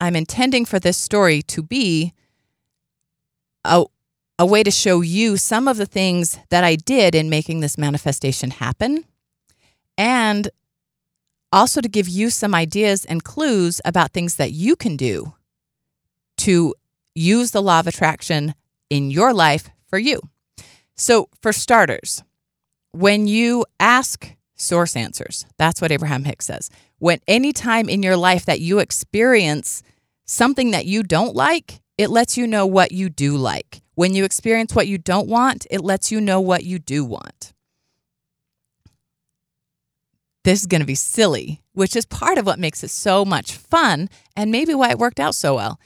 I'm 0.00 0.16
intending 0.16 0.64
for 0.64 0.78
this 0.78 0.96
story 0.96 1.42
to 1.42 1.62
be 1.62 2.12
a, 3.64 3.84
a 4.38 4.46
way 4.46 4.62
to 4.62 4.70
show 4.70 5.00
you 5.00 5.36
some 5.36 5.68
of 5.68 5.76
the 5.76 5.86
things 5.86 6.38
that 6.50 6.64
I 6.64 6.76
did 6.76 7.14
in 7.14 7.28
making 7.28 7.60
this 7.60 7.76
manifestation 7.76 8.50
happen 8.52 9.04
and 9.96 10.48
also 11.52 11.80
to 11.80 11.88
give 11.88 12.08
you 12.08 12.30
some 12.30 12.54
ideas 12.54 13.04
and 13.04 13.24
clues 13.24 13.80
about 13.84 14.12
things 14.12 14.36
that 14.36 14.52
you 14.52 14.76
can 14.76 14.96
do 14.96 15.34
to 16.38 16.74
use 17.14 17.50
the 17.50 17.62
law 17.62 17.80
of 17.80 17.86
attraction 17.86 18.54
in 18.90 19.10
your 19.10 19.34
life 19.34 19.70
for 19.88 19.98
you. 19.98 20.20
So, 20.94 21.28
for 21.40 21.52
starters, 21.52 22.22
when 22.92 23.26
you 23.26 23.64
ask 23.78 24.34
source 24.58 24.96
answers, 24.96 25.46
that's 25.56 25.80
what 25.80 25.92
Abraham 25.92 26.24
Hicks 26.24 26.46
says. 26.46 26.70
When 26.98 27.20
any 27.26 27.52
time 27.52 27.88
in 27.88 28.02
your 28.02 28.16
life 28.16 28.44
that 28.46 28.60
you 28.60 28.78
experience 28.78 29.82
something 30.26 30.72
that 30.72 30.86
you 30.86 31.02
don't 31.02 31.34
like, 31.34 31.80
it 31.96 32.10
lets 32.10 32.36
you 32.36 32.46
know 32.46 32.66
what 32.66 32.92
you 32.92 33.08
do 33.08 33.36
like. 33.36 33.82
When 33.94 34.14
you 34.14 34.24
experience 34.24 34.74
what 34.74 34.86
you 34.86 34.98
don't 34.98 35.28
want, 35.28 35.66
it 35.70 35.80
lets 35.80 36.12
you 36.12 36.20
know 36.20 36.40
what 36.40 36.64
you 36.64 36.78
do 36.78 37.04
want. 37.04 37.52
This 40.44 40.60
is 40.60 40.66
going 40.66 40.80
to 40.80 40.86
be 40.86 40.94
silly, 40.94 41.60
which 41.72 41.96
is 41.96 42.06
part 42.06 42.38
of 42.38 42.46
what 42.46 42.58
makes 42.58 42.84
it 42.84 42.90
so 42.90 43.24
much 43.24 43.52
fun 43.52 44.08
and 44.36 44.50
maybe 44.50 44.74
why 44.74 44.90
it 44.90 44.98
worked 44.98 45.20
out 45.20 45.34
so 45.34 45.56
well. 45.56 45.80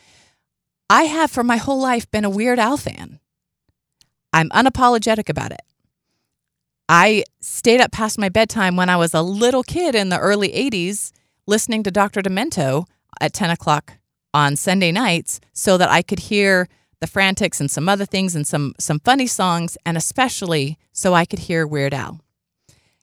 I 0.90 1.04
have 1.04 1.30
for 1.30 1.42
my 1.42 1.56
whole 1.56 1.80
life 1.80 2.10
been 2.10 2.24
a 2.24 2.30
Weird 2.30 2.58
Al 2.58 2.76
fan. 2.76 3.18
I'm 4.32 4.50
unapologetic 4.50 5.28
about 5.28 5.52
it. 5.52 5.62
I 6.94 7.24
stayed 7.40 7.80
up 7.80 7.90
past 7.90 8.18
my 8.18 8.28
bedtime 8.28 8.76
when 8.76 8.90
I 8.90 8.96
was 8.96 9.14
a 9.14 9.22
little 9.22 9.62
kid 9.62 9.94
in 9.94 10.10
the 10.10 10.18
early 10.18 10.50
80s 10.50 11.10
listening 11.46 11.82
to 11.84 11.90
Dr. 11.90 12.20
Demento 12.20 12.84
at 13.18 13.32
10 13.32 13.48
o'clock 13.48 13.94
on 14.34 14.56
Sunday 14.56 14.92
nights 14.92 15.40
so 15.54 15.78
that 15.78 15.88
I 15.88 16.02
could 16.02 16.18
hear 16.18 16.68
the 17.00 17.06
Frantics 17.06 17.62
and 17.62 17.70
some 17.70 17.88
other 17.88 18.04
things 18.04 18.36
and 18.36 18.46
some, 18.46 18.74
some 18.78 19.00
funny 19.00 19.26
songs, 19.26 19.78
and 19.86 19.96
especially 19.96 20.76
so 20.92 21.14
I 21.14 21.24
could 21.24 21.38
hear 21.38 21.66
Weird 21.66 21.94
Al. 21.94 22.20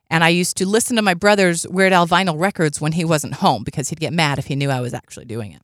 And 0.07 0.23
I 0.23 0.29
used 0.29 0.55
to 0.57 0.67
listen 0.67 0.95
to 0.97 1.01
my 1.01 1.15
brother's 1.15 1.67
Weird 1.67 1.91
Al 1.91 2.07
vinyl 2.07 2.39
records 2.39 2.79
when 2.79 2.91
he 2.91 3.03
wasn't 3.03 3.35
home 3.35 3.63
because 3.63 3.89
he'd 3.89 3.99
get 3.99 4.13
mad 4.13 4.37
if 4.37 4.45
he 4.45 4.55
knew 4.55 4.69
I 4.69 4.81
was 4.81 4.93
actually 4.93 5.25
doing 5.25 5.59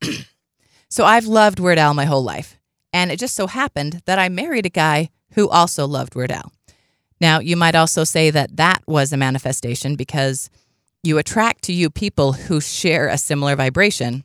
it. 0.00 0.26
so 0.88 1.04
I've 1.04 1.26
loved 1.26 1.60
Weird 1.60 1.76
Al 1.76 1.92
my 1.92 2.06
whole 2.06 2.24
life. 2.24 2.56
And 2.90 3.12
it 3.12 3.18
just 3.18 3.36
so 3.36 3.48
happened 3.48 4.00
that 4.06 4.18
I 4.18 4.30
married 4.30 4.64
a 4.64 4.70
guy 4.70 5.10
who 5.32 5.46
also 5.50 5.86
loved 5.86 6.14
Weird 6.14 6.32
Al. 6.32 6.52
Now, 7.20 7.40
you 7.40 7.56
might 7.56 7.74
also 7.74 8.04
say 8.04 8.30
that 8.30 8.56
that 8.56 8.82
was 8.86 9.12
a 9.12 9.16
manifestation 9.16 9.96
because 9.96 10.50
you 11.02 11.18
attract 11.18 11.62
to 11.64 11.72
you 11.72 11.88
people 11.88 12.32
who 12.34 12.60
share 12.60 13.08
a 13.08 13.16
similar 13.16 13.56
vibration. 13.56 14.24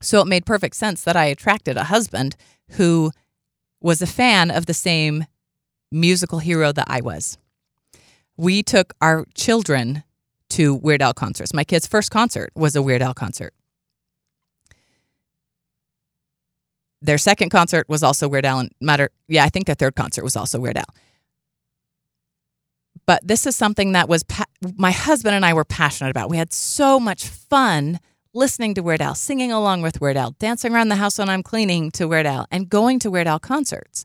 So 0.00 0.20
it 0.20 0.26
made 0.26 0.46
perfect 0.46 0.76
sense 0.76 1.02
that 1.04 1.16
I 1.16 1.26
attracted 1.26 1.76
a 1.76 1.84
husband 1.84 2.36
who 2.72 3.10
was 3.80 4.00
a 4.00 4.06
fan 4.06 4.50
of 4.50 4.66
the 4.66 4.74
same 4.74 5.26
musical 5.90 6.38
hero 6.38 6.72
that 6.72 6.86
I 6.88 7.00
was. 7.00 7.38
We 8.36 8.62
took 8.62 8.94
our 9.00 9.26
children 9.34 10.04
to 10.50 10.74
Weird 10.74 11.02
Al 11.02 11.14
concerts. 11.14 11.52
My 11.52 11.64
kid's 11.64 11.86
first 11.86 12.10
concert 12.10 12.50
was 12.54 12.76
a 12.76 12.82
Weird 12.82 13.02
Al 13.02 13.14
concert. 13.14 13.52
Their 17.00 17.18
second 17.18 17.50
concert 17.50 17.88
was 17.88 18.02
also 18.02 18.28
Weird 18.28 18.44
Al. 18.44 18.60
And 18.60 18.72
matter, 18.80 19.10
yeah, 19.28 19.44
I 19.44 19.48
think 19.48 19.66
their 19.66 19.74
third 19.74 19.94
concert 19.94 20.24
was 20.24 20.36
also 20.36 20.58
Weird 20.58 20.78
Al. 20.78 20.84
But 23.08 23.26
this 23.26 23.46
is 23.46 23.56
something 23.56 23.92
that 23.92 24.06
was 24.06 24.22
pa- 24.22 24.44
my 24.76 24.90
husband 24.90 25.34
and 25.34 25.42
I 25.42 25.54
were 25.54 25.64
passionate 25.64 26.10
about. 26.10 26.28
We 26.28 26.36
had 26.36 26.52
so 26.52 27.00
much 27.00 27.26
fun 27.26 28.00
listening 28.34 28.74
to 28.74 28.82
Weird 28.82 29.00
Al, 29.00 29.14
singing 29.14 29.50
along 29.50 29.80
with 29.80 29.98
Weird 29.98 30.18
Al, 30.18 30.32
dancing 30.32 30.74
around 30.74 30.90
the 30.90 30.96
house 30.96 31.18
when 31.18 31.30
I'm 31.30 31.42
cleaning 31.42 31.90
to 31.92 32.06
Weird 32.06 32.26
Al, 32.26 32.46
and 32.50 32.68
going 32.68 32.98
to 32.98 33.10
Weird 33.10 33.26
Al 33.26 33.38
concerts. 33.38 34.04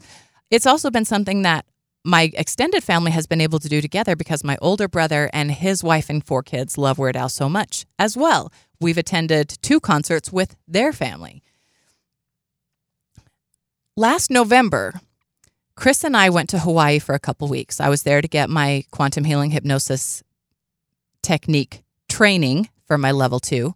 It's 0.49 0.65
also 0.65 0.89
been 0.89 1.03
something 1.03 1.41
that 1.41 1.65
my 2.05 2.31
extended 2.33 2.81
family 2.81 3.11
has 3.11 3.27
been 3.27 3.41
able 3.41 3.59
to 3.59 3.67
do 3.67 3.81
together 3.81 4.15
because 4.15 4.41
my 4.41 4.57
older 4.61 4.87
brother 4.87 5.29
and 5.33 5.51
his 5.51 5.83
wife 5.83 6.09
and 6.09 6.25
four 6.25 6.41
kids 6.41 6.77
love 6.77 6.97
Weird 6.97 7.17
Al 7.17 7.27
so 7.27 7.49
much 7.49 7.85
as 7.99 8.15
well. 8.15 8.53
We've 8.79 8.97
attended 8.97 9.49
two 9.61 9.81
concerts 9.81 10.31
with 10.31 10.55
their 10.65 10.93
family. 10.93 11.43
Last 13.97 14.31
November, 14.31 15.01
Chris 15.75 16.03
and 16.03 16.15
I 16.15 16.29
went 16.29 16.49
to 16.49 16.59
Hawaii 16.59 16.99
for 16.99 17.15
a 17.15 17.19
couple 17.19 17.47
weeks. 17.47 17.79
I 17.79 17.89
was 17.89 18.03
there 18.03 18.21
to 18.21 18.27
get 18.27 18.49
my 18.49 18.83
quantum 18.91 19.23
healing 19.23 19.51
hypnosis 19.51 20.23
technique 21.21 21.83
training 22.09 22.69
for 22.85 22.97
my 22.97 23.11
level 23.11 23.39
two. 23.39 23.73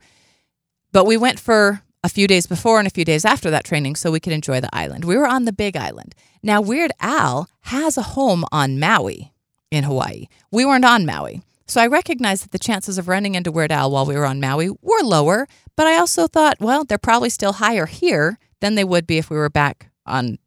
But 0.91 1.05
we 1.05 1.17
went 1.17 1.39
for 1.39 1.81
a 2.03 2.09
few 2.09 2.27
days 2.27 2.45
before 2.45 2.77
and 2.79 2.87
a 2.87 2.91
few 2.91 3.03
days 3.03 3.25
after 3.25 3.49
that 3.49 3.65
training 3.65 3.95
so 3.95 4.11
we 4.11 4.19
could 4.19 4.33
enjoy 4.33 4.61
the 4.61 4.73
island. 4.73 5.05
We 5.05 5.17
were 5.17 5.27
on 5.27 5.45
the 5.45 5.53
big 5.53 5.75
island. 5.75 6.13
Now, 6.43 6.61
Weird 6.61 6.91
Al 6.99 7.49
has 7.61 7.97
a 7.97 8.03
home 8.03 8.45
on 8.51 8.79
Maui 8.79 9.33
in 9.71 9.83
Hawaii. 9.83 10.27
We 10.51 10.65
weren't 10.65 10.85
on 10.85 11.05
Maui. 11.05 11.41
So 11.65 11.81
I 11.81 11.87
recognized 11.87 12.43
that 12.43 12.51
the 12.51 12.59
chances 12.59 12.97
of 12.97 13.07
running 13.09 13.35
into 13.35 13.51
Weird 13.51 13.71
Al 13.71 13.91
while 13.91 14.05
we 14.05 14.15
were 14.15 14.25
on 14.25 14.39
Maui 14.39 14.69
were 14.69 15.01
lower, 15.03 15.47
but 15.75 15.87
I 15.87 15.97
also 15.97 16.27
thought, 16.27 16.61
well, 16.61 16.85
they're 16.85 16.97
probably 16.97 17.29
still 17.29 17.53
higher 17.53 17.87
here 17.87 18.39
than 18.61 18.75
they 18.75 18.85
would 18.85 19.05
be 19.05 19.17
if 19.17 19.29
we 19.29 19.35
were 19.35 19.49
back 19.49 19.89
on 20.05 20.37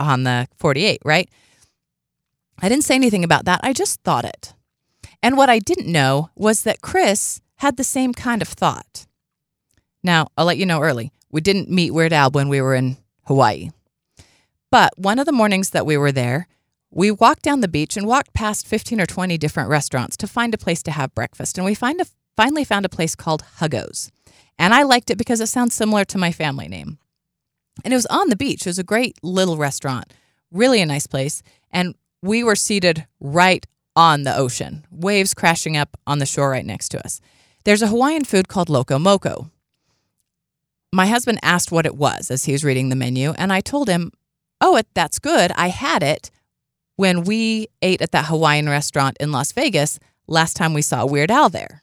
on 0.00 0.24
the 0.24 0.48
48, 0.56 1.00
right? 1.04 1.28
I 2.60 2.68
didn't 2.68 2.84
say 2.84 2.94
anything 2.94 3.24
about 3.24 3.44
that. 3.44 3.60
I 3.62 3.72
just 3.72 4.02
thought 4.02 4.24
it. 4.24 4.54
And 5.22 5.36
what 5.36 5.50
I 5.50 5.58
didn't 5.58 5.90
know 5.90 6.30
was 6.34 6.62
that 6.62 6.82
Chris 6.82 7.40
had 7.56 7.76
the 7.76 7.84
same 7.84 8.12
kind 8.12 8.42
of 8.42 8.48
thought. 8.48 9.06
Now, 10.02 10.28
I'll 10.36 10.46
let 10.46 10.58
you 10.58 10.66
know 10.66 10.80
early. 10.80 11.12
We 11.30 11.40
didn't 11.40 11.70
meet 11.70 11.92
Weird 11.92 12.12
Al 12.12 12.30
when 12.30 12.48
we 12.48 12.60
were 12.60 12.74
in 12.74 12.96
Hawaii. 13.26 13.70
But 14.70 14.92
one 14.96 15.18
of 15.18 15.26
the 15.26 15.32
mornings 15.32 15.70
that 15.70 15.86
we 15.86 15.96
were 15.96 16.12
there, 16.12 16.48
we 16.90 17.10
walked 17.10 17.42
down 17.42 17.60
the 17.60 17.68
beach 17.68 17.96
and 17.96 18.06
walked 18.06 18.34
past 18.34 18.66
15 18.66 19.00
or 19.00 19.06
20 19.06 19.38
different 19.38 19.70
restaurants 19.70 20.16
to 20.18 20.26
find 20.26 20.54
a 20.54 20.58
place 20.58 20.82
to 20.84 20.90
have 20.90 21.14
breakfast. 21.14 21.56
And 21.56 21.64
we 21.64 21.74
find 21.74 22.00
a, 22.00 22.06
finally 22.36 22.64
found 22.64 22.84
a 22.84 22.90
place 22.90 23.14
called 23.14 23.44
Huggo's. 23.58 24.10
And 24.58 24.74
I 24.74 24.82
liked 24.82 25.10
it 25.10 25.18
because 25.18 25.40
it 25.40 25.46
sounds 25.46 25.74
similar 25.74 26.04
to 26.06 26.18
my 26.18 26.32
family 26.32 26.68
name. 26.68 26.98
And 27.84 27.92
it 27.92 27.96
was 27.96 28.06
on 28.06 28.28
the 28.28 28.36
beach. 28.36 28.62
It 28.62 28.70
was 28.70 28.78
a 28.78 28.84
great 28.84 29.16
little 29.22 29.56
restaurant, 29.56 30.12
really 30.50 30.80
a 30.80 30.86
nice 30.86 31.06
place. 31.06 31.42
And 31.70 31.94
we 32.22 32.44
were 32.44 32.56
seated 32.56 33.06
right 33.20 33.66
on 33.96 34.22
the 34.22 34.36
ocean, 34.36 34.86
waves 34.90 35.34
crashing 35.34 35.76
up 35.76 35.96
on 36.06 36.18
the 36.18 36.26
shore 36.26 36.50
right 36.50 36.64
next 36.64 36.90
to 36.90 37.04
us. 37.04 37.20
There's 37.64 37.82
a 37.82 37.88
Hawaiian 37.88 38.24
food 38.24 38.48
called 38.48 38.68
Loco 38.68 38.98
Moco. 38.98 39.50
My 40.92 41.06
husband 41.06 41.38
asked 41.42 41.72
what 41.72 41.86
it 41.86 41.96
was 41.96 42.30
as 42.30 42.44
he 42.44 42.52
was 42.52 42.64
reading 42.64 42.88
the 42.88 42.96
menu, 42.96 43.32
and 43.32 43.52
I 43.52 43.60
told 43.60 43.88
him, 43.88 44.12
Oh, 44.60 44.76
it, 44.76 44.86
that's 44.94 45.18
good. 45.18 45.50
I 45.56 45.68
had 45.68 46.02
it 46.02 46.30
when 46.96 47.24
we 47.24 47.66
ate 47.80 48.00
at 48.00 48.12
that 48.12 48.26
Hawaiian 48.26 48.68
restaurant 48.68 49.16
in 49.18 49.32
Las 49.32 49.52
Vegas 49.52 49.98
last 50.28 50.54
time 50.54 50.72
we 50.72 50.82
saw 50.82 51.04
Weird 51.04 51.30
Al 51.30 51.48
there. 51.48 51.82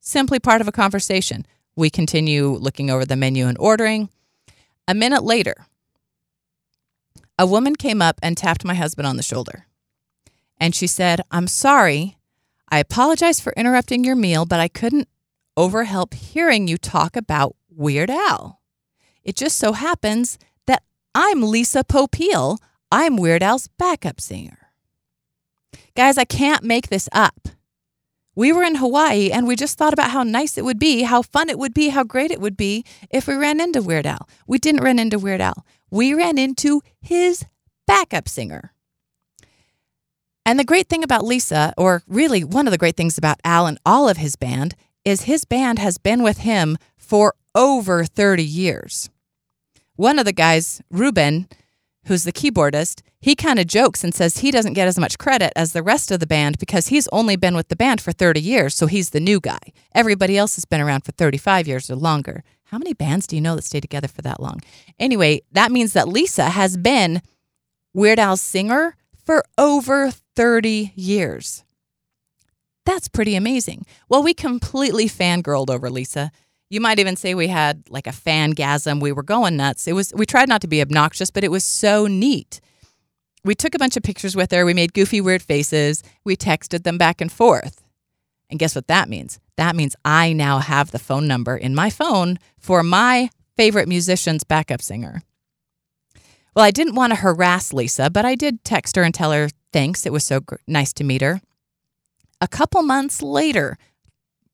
Simply 0.00 0.38
part 0.38 0.60
of 0.60 0.68
a 0.68 0.72
conversation. 0.72 1.44
We 1.76 1.90
continue 1.90 2.50
looking 2.50 2.90
over 2.90 3.04
the 3.04 3.16
menu 3.16 3.46
and 3.46 3.58
ordering. 3.58 4.10
A 4.88 4.94
minute 4.94 5.22
later, 5.22 5.66
a 7.38 7.46
woman 7.46 7.76
came 7.76 8.02
up 8.02 8.18
and 8.22 8.36
tapped 8.36 8.64
my 8.64 8.74
husband 8.74 9.06
on 9.06 9.16
the 9.16 9.22
shoulder. 9.22 9.66
And 10.58 10.74
she 10.74 10.86
said, 10.86 11.22
I'm 11.30 11.46
sorry. 11.46 12.16
I 12.68 12.78
apologize 12.78 13.40
for 13.40 13.54
interrupting 13.56 14.04
your 14.04 14.16
meal, 14.16 14.44
but 14.44 14.60
I 14.60 14.68
couldn't 14.68 15.08
overhelp 15.56 16.14
hearing 16.14 16.68
you 16.68 16.76
talk 16.76 17.16
about 17.16 17.56
Weird 17.70 18.10
Al. 18.10 18.60
It 19.24 19.36
just 19.36 19.56
so 19.56 19.72
happens 19.72 20.38
that 20.66 20.82
I'm 21.14 21.42
Lisa 21.42 21.82
Popeil. 21.82 22.58
I'm 22.92 23.16
Weird 23.16 23.42
Al's 23.42 23.68
backup 23.68 24.20
singer. 24.20 24.58
Guys, 25.96 26.18
I 26.18 26.24
can't 26.24 26.62
make 26.62 26.88
this 26.88 27.08
up. 27.12 27.48
We 28.36 28.52
were 28.52 28.62
in 28.62 28.76
Hawaii 28.76 29.30
and 29.30 29.46
we 29.46 29.56
just 29.56 29.76
thought 29.76 29.92
about 29.92 30.10
how 30.10 30.22
nice 30.22 30.56
it 30.56 30.64
would 30.64 30.78
be, 30.78 31.02
how 31.02 31.22
fun 31.22 31.48
it 31.48 31.58
would 31.58 31.74
be, 31.74 31.88
how 31.88 32.04
great 32.04 32.30
it 32.30 32.40
would 32.40 32.56
be 32.56 32.84
if 33.10 33.26
we 33.26 33.34
ran 33.34 33.60
into 33.60 33.82
Weird 33.82 34.06
Al. 34.06 34.28
We 34.46 34.58
didn't 34.58 34.84
run 34.84 34.98
into 34.98 35.18
Weird 35.18 35.40
Al. 35.40 35.66
We 35.90 36.14
ran 36.14 36.38
into 36.38 36.80
his 37.00 37.44
backup 37.86 38.28
singer. 38.28 38.72
And 40.46 40.58
the 40.58 40.64
great 40.64 40.88
thing 40.88 41.04
about 41.04 41.24
Lisa, 41.24 41.74
or 41.76 42.02
really 42.06 42.44
one 42.44 42.66
of 42.66 42.70
the 42.70 42.78
great 42.78 42.96
things 42.96 43.18
about 43.18 43.40
Al 43.44 43.66
and 43.66 43.78
all 43.84 44.08
of 44.08 44.16
his 44.16 44.36
band, 44.36 44.74
is 45.04 45.22
his 45.22 45.44
band 45.44 45.78
has 45.78 45.98
been 45.98 46.22
with 46.22 46.38
him 46.38 46.78
for 46.96 47.34
over 47.54 48.04
30 48.04 48.44
years. 48.44 49.10
One 49.96 50.18
of 50.18 50.24
the 50.24 50.32
guys, 50.32 50.80
Ruben, 50.90 51.48
who's 52.06 52.24
the 52.24 52.32
keyboardist, 52.32 53.02
he 53.20 53.34
kind 53.34 53.58
of 53.58 53.66
jokes 53.66 54.02
and 54.02 54.14
says 54.14 54.38
he 54.38 54.50
doesn't 54.50 54.72
get 54.72 54.88
as 54.88 54.98
much 54.98 55.18
credit 55.18 55.52
as 55.54 55.72
the 55.72 55.82
rest 55.82 56.10
of 56.10 56.20
the 56.20 56.26
band 56.26 56.58
because 56.58 56.88
he's 56.88 57.08
only 57.08 57.36
been 57.36 57.54
with 57.54 57.68
the 57.68 57.76
band 57.76 58.00
for 58.00 58.12
30 58.12 58.40
years, 58.40 58.74
so 58.74 58.86
he's 58.86 59.10
the 59.10 59.20
new 59.20 59.40
guy. 59.40 59.58
Everybody 59.94 60.38
else 60.38 60.54
has 60.56 60.64
been 60.64 60.80
around 60.80 61.04
for 61.04 61.12
35 61.12 61.68
years 61.68 61.90
or 61.90 61.96
longer. 61.96 62.42
How 62.64 62.78
many 62.78 62.94
bands 62.94 63.26
do 63.26 63.36
you 63.36 63.42
know 63.42 63.56
that 63.56 63.64
stay 63.64 63.80
together 63.80 64.08
for 64.08 64.22
that 64.22 64.40
long? 64.40 64.60
Anyway, 64.98 65.42
that 65.52 65.72
means 65.72 65.92
that 65.92 66.08
Lisa 66.08 66.50
has 66.50 66.76
been 66.76 67.20
Weird 67.92 68.18
Al's 68.18 68.40
singer 68.40 68.96
for 69.24 69.44
over 69.58 70.12
30 70.36 70.92
years. 70.94 71.64
That's 72.86 73.08
pretty 73.08 73.34
amazing. 73.34 73.84
Well, 74.08 74.22
we 74.22 74.34
completely 74.34 75.06
fangirled 75.06 75.68
over 75.68 75.90
Lisa. 75.90 76.30
You 76.70 76.80
might 76.80 77.00
even 77.00 77.16
say 77.16 77.34
we 77.34 77.48
had 77.48 77.82
like 77.90 78.06
a 78.06 78.10
fangasm. 78.12 79.00
We 79.00 79.12
were 79.12 79.24
going 79.24 79.56
nuts. 79.56 79.88
It 79.88 79.92
was 79.92 80.12
we 80.14 80.24
tried 80.24 80.48
not 80.48 80.60
to 80.62 80.68
be 80.68 80.80
obnoxious, 80.80 81.30
but 81.30 81.44
it 81.44 81.50
was 81.50 81.64
so 81.64 82.06
neat. 82.06 82.60
We 83.44 83.54
took 83.54 83.74
a 83.74 83.78
bunch 83.78 83.96
of 83.96 84.02
pictures 84.02 84.36
with 84.36 84.52
her. 84.52 84.64
We 84.64 84.74
made 84.74 84.94
goofy, 84.94 85.20
weird 85.20 85.42
faces. 85.42 86.02
We 86.24 86.36
texted 86.36 86.84
them 86.84 86.96
back 86.96 87.20
and 87.20 87.32
forth. 87.32 87.82
And 88.48 88.58
guess 88.58 88.74
what 88.74 88.86
that 88.88 89.08
means? 89.08 89.40
That 89.56 89.76
means 89.76 89.96
I 90.04 90.32
now 90.32 90.58
have 90.58 90.90
the 90.90 90.98
phone 90.98 91.26
number 91.26 91.56
in 91.56 91.74
my 91.74 91.90
phone 91.90 92.38
for 92.58 92.82
my 92.82 93.30
favorite 93.56 93.88
musician's 93.88 94.44
backup 94.44 94.82
singer. 94.82 95.22
Well, 96.54 96.64
I 96.64 96.70
didn't 96.70 96.94
want 96.94 97.12
to 97.12 97.16
harass 97.16 97.72
Lisa, 97.72 98.10
but 98.10 98.24
I 98.24 98.34
did 98.34 98.64
text 98.64 98.96
her 98.96 99.02
and 99.02 99.14
tell 99.14 99.32
her 99.32 99.48
thanks. 99.72 100.04
It 100.04 100.12
was 100.12 100.24
so 100.24 100.40
gr- 100.40 100.56
nice 100.66 100.92
to 100.94 101.04
meet 101.04 101.22
her. 101.22 101.40
A 102.40 102.48
couple 102.48 102.82
months 102.82 103.22
later, 103.22 103.78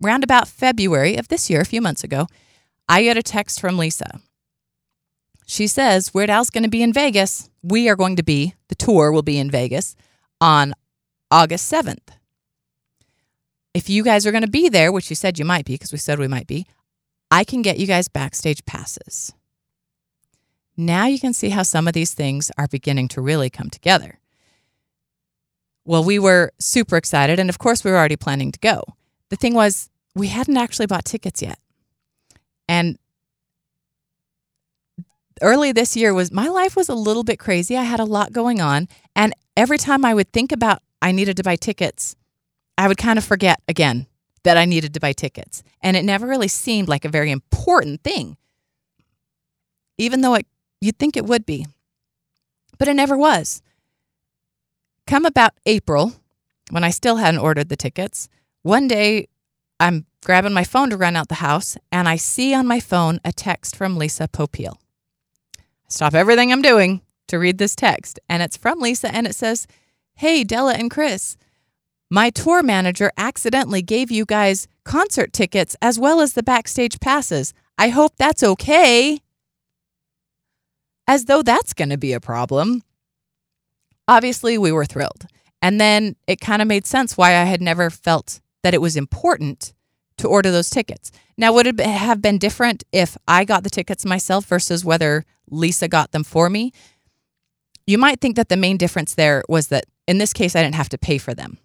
round 0.01 0.25
about 0.25 0.49
February 0.49 1.17
of 1.17 1.29
this 1.29 1.49
year, 1.51 1.61
a 1.61 1.67
few 1.67 1.81
months 1.81 2.05
ago, 2.05 2.27
I 2.89 3.03
get 3.03 3.17
a 3.17 3.23
text 3.23 3.61
from 3.61 3.79
Lisa. 3.79 4.21
She 5.47 5.67
says 5.67 6.13
Weird 6.13 6.31
Al's 6.31 6.51
going 6.51 6.65
to 6.65 6.71
be 6.71 6.83
in 6.83 6.93
Vegas. 6.93 7.51
We 7.63 7.89
are 7.89 7.97
going 7.97 8.17
to 8.17 8.23
be, 8.23 8.55
the 8.69 8.75
tour 8.75 9.13
will 9.13 9.23
be 9.23 9.39
in 9.39 9.51
Vegas 9.51 9.97
on 10.41 10.75
August 11.31 11.73
7th. 11.73 12.09
If 13.75 13.89
you 13.89 14.03
guys 14.03 14.27
are 14.27 14.33
going 14.33 14.45
to 14.45 14.51
be 14.51 14.69
there, 14.69 14.91
which 14.91 15.11
you 15.11 15.17
said 15.17 15.39
you 15.39 15.45
might 15.45 15.65
be 15.65 15.75
because 15.75 15.93
we 15.93 15.99
said 15.99 16.19
we 16.19 16.29
might 16.29 16.47
be, 16.47 16.67
I 17.31 17.45
can 17.45 17.63
get 17.63 17.79
you 17.79 17.87
guys 17.87 18.09
backstage 18.09 18.65
passes. 18.65 19.33
Now 20.77 21.07
you 21.07 21.19
can 21.19 21.33
see 21.33 21.51
how 21.51 21.63
some 21.63 21.89
of 21.89 21.95
these 21.95 22.15
things 22.15 22.51
are 22.59 22.69
beginning 22.69 23.09
to 23.09 23.21
really 23.21 23.51
come 23.51 23.71
together. 23.71 24.19
Well, 25.85 26.05
we 26.05 26.19
were 26.19 26.53
super 26.59 26.97
excited. 26.97 27.39
And 27.39 27.49
of 27.49 27.59
course, 27.59 27.85
we 27.85 27.91
were 27.91 27.97
already 27.97 28.17
planning 28.17 28.53
to 28.53 28.59
go. 28.59 28.83
The 29.31 29.37
thing 29.37 29.55
was, 29.55 29.91
we 30.15 30.29
hadn't 30.29 30.57
actually 30.57 30.87
bought 30.87 31.05
tickets 31.05 31.43
yet. 31.43 31.59
And 32.69 32.99
early 35.43 35.73
this 35.73 35.97
year 35.97 36.15
was 36.15 36.33
my 36.33 36.49
life 36.49 36.77
was 36.77 36.89
a 36.89 36.95
little 36.95 37.25
bit 37.25 37.39
crazy. 37.39 37.77
I 37.77 37.83
had 37.83 38.01
a 38.01 38.05
lot 38.05 38.33
going 38.33 38.61
on. 38.61 38.89
And 39.15 39.35
every 39.57 39.79
time 39.79 40.05
I 40.05 40.15
would 40.15 40.33
think 40.33 40.53
about 40.53 40.83
I 41.03 41.13
needed 41.13 41.37
to 41.37 41.43
buy 41.43 41.57
tickets, 41.57 42.17
I 42.79 42.89
would 42.89 42.99
kind 42.99 43.19
of 43.19 43.25
forget 43.25 43.61
again 43.69 44.07
that 44.43 44.57
I 44.57 44.65
needed 44.65 44.95
to 44.95 45.01
buy 45.01 45.13
tickets. 45.13 45.63
And 45.83 45.97
it 45.97 46.05
never 46.05 46.27
really 46.27 46.49
seemed 46.49 46.89
like 46.89 47.05
a 47.05 47.11
very 47.11 47.31
important 47.31 48.03
thing, 48.03 48.37
even 49.99 50.21
though 50.21 50.35
it, 50.35 50.47
you'd 50.81 50.99
think 50.99 51.17
it 51.17 51.27
would 51.27 51.45
be. 51.45 51.67
But 52.79 52.89
it 52.89 52.95
never 52.95 53.17
was. 53.17 53.63
Come 55.07 55.25
about 55.25 55.53
April, 55.67 56.13
when 56.71 56.85
I 56.85 56.91
still 56.91 57.17
hadn't 57.17 57.41
ordered 57.41 57.69
the 57.69 57.77
tickets, 57.77 58.29
one 58.67 58.89
day 58.89 59.29
I'm 59.79 60.07
grabbing 60.25 60.53
my 60.53 60.65
phone 60.65 60.91
to 60.91 60.97
run 60.97 61.15
out 61.15 61.29
the 61.29 61.37
house 61.37 61.77
and 61.93 62.09
I 62.09 62.17
see 62.17 62.53
on 62.53 62.67
my 62.67 62.81
phone 62.81 63.21
a 63.25 63.31
text 63.31 63.77
from 63.77 63.97
Lisa 63.97 64.27
Popeil. 64.27 64.75
I 65.57 65.63
stop 65.89 66.15
everything 66.15 66.51
I'm 66.51 66.63
doing 66.63 67.01
to 67.29 67.39
read 67.39 67.59
this 67.59 67.77
text 67.77 68.19
and 68.29 68.43
it's 68.43 68.57
from 68.57 68.81
Lisa 68.81 69.15
and 69.15 69.25
it 69.25 69.37
says, 69.37 69.69
Hey, 70.17 70.43
Della 70.43 70.75
and 70.75 70.91
Chris, 70.91 71.37
my 72.11 72.29
tour 72.31 72.61
manager 72.61 73.13
accidentally 73.17 73.83
gave 73.83 74.11
you 74.11 74.25
guys 74.25 74.67
concert 74.83 75.33
tickets 75.33 75.77
as 75.81 75.97
well 75.97 76.21
as 76.21 76.33
the 76.33 76.43
backstage 76.43 76.99
passes. 76.99 77.55
I 77.79 77.91
hope 77.91 78.17
that's 78.17 78.43
okay. 78.43 79.21
As 81.07 81.27
though 81.27 81.43
that's 81.43 81.73
going 81.73 81.91
to 81.91 81.99
be 81.99 82.13
a 82.13 82.21
problem. 82.21 82.83
Obviously, 84.09 84.59
we 84.59 84.73
were 84.73 84.85
thrilled. 84.85 85.27
And 85.63 85.81
then 85.81 86.17
it 86.27 86.41
kind 86.41 86.61
of 86.61 86.67
made 86.67 86.85
sense 86.85 87.17
why 87.17 87.37
I 87.37 87.45
had 87.45 87.63
never 87.63 87.91
felt 87.91 88.41
that 88.67 88.75
it 88.75 88.81
was 88.81 88.97
important 88.97 89.73
to 90.17 90.27
order 90.27 90.51
those 90.51 90.69
tickets. 90.69 91.13
Now, 91.37 91.53
would 91.53 91.69
it 91.69 91.79
have 91.79 92.21
been 92.21 92.37
different 92.37 92.83
if 92.91 93.17
I 93.29 93.45
got 93.45 93.63
the 93.63 93.71
tickets 93.71 94.05
myself 94.05 94.45
versus 94.47 94.85
whether 94.85 95.25
Lisa 95.49 95.87
got 95.87 96.11
them 96.11 96.25
for 96.25 96.51
me? 96.51 96.73
You 97.87 97.97
might 97.97 98.21
think 98.21 98.35
that 98.35 98.49
the 98.49 98.57
main 98.57 98.77
difference 98.77 99.15
there 99.15 99.45
was 99.49 99.69
that 99.69 99.87
in 100.09 100.19
this 100.19 100.33
case, 100.33 100.57
I 100.57 100.65
didn't 100.65 100.75
have 100.75 100.89
to 100.89 100.99
pay 100.99 101.17
for 101.17 101.33
them. 101.33 101.59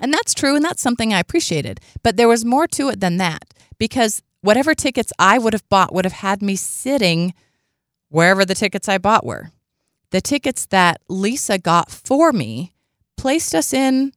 And 0.00 0.12
that's 0.12 0.34
true, 0.34 0.56
and 0.56 0.64
that's 0.64 0.82
something 0.82 1.14
I 1.14 1.20
appreciated. 1.20 1.78
But 2.02 2.16
there 2.16 2.26
was 2.26 2.44
more 2.44 2.66
to 2.66 2.88
it 2.88 2.98
than 2.98 3.18
that 3.18 3.54
because 3.78 4.22
whatever 4.40 4.74
tickets 4.74 5.12
I 5.20 5.38
would 5.38 5.52
have 5.52 5.68
bought 5.68 5.94
would 5.94 6.04
have 6.04 6.14
had 6.14 6.42
me 6.42 6.56
sitting 6.56 7.32
wherever 8.08 8.44
the 8.44 8.56
tickets 8.56 8.88
I 8.88 8.98
bought 8.98 9.24
were. 9.24 9.52
The 10.10 10.20
tickets 10.20 10.66
that 10.66 11.00
Lisa 11.08 11.58
got 11.58 11.92
for 11.92 12.32
me 12.32 12.74
placed 13.16 13.54
us 13.54 13.72
in 13.72 14.12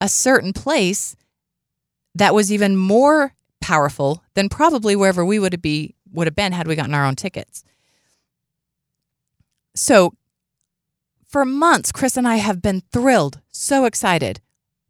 a 0.00 0.08
certain 0.08 0.52
place 0.52 1.16
that 2.14 2.34
was 2.34 2.52
even 2.52 2.76
more 2.76 3.34
powerful 3.60 4.22
than 4.34 4.48
probably 4.48 4.94
wherever 4.94 5.24
we 5.24 5.38
would 5.38 5.60
be 5.62 5.94
would 6.12 6.26
have 6.26 6.36
been 6.36 6.52
had 6.52 6.68
we 6.68 6.76
gotten 6.76 6.94
our 6.94 7.04
own 7.04 7.16
tickets. 7.16 7.64
So 9.74 10.14
for 11.26 11.44
months 11.44 11.90
Chris 11.90 12.16
and 12.16 12.28
I 12.28 12.36
have 12.36 12.62
been 12.62 12.82
thrilled, 12.92 13.40
so 13.50 13.84
excited. 13.84 14.40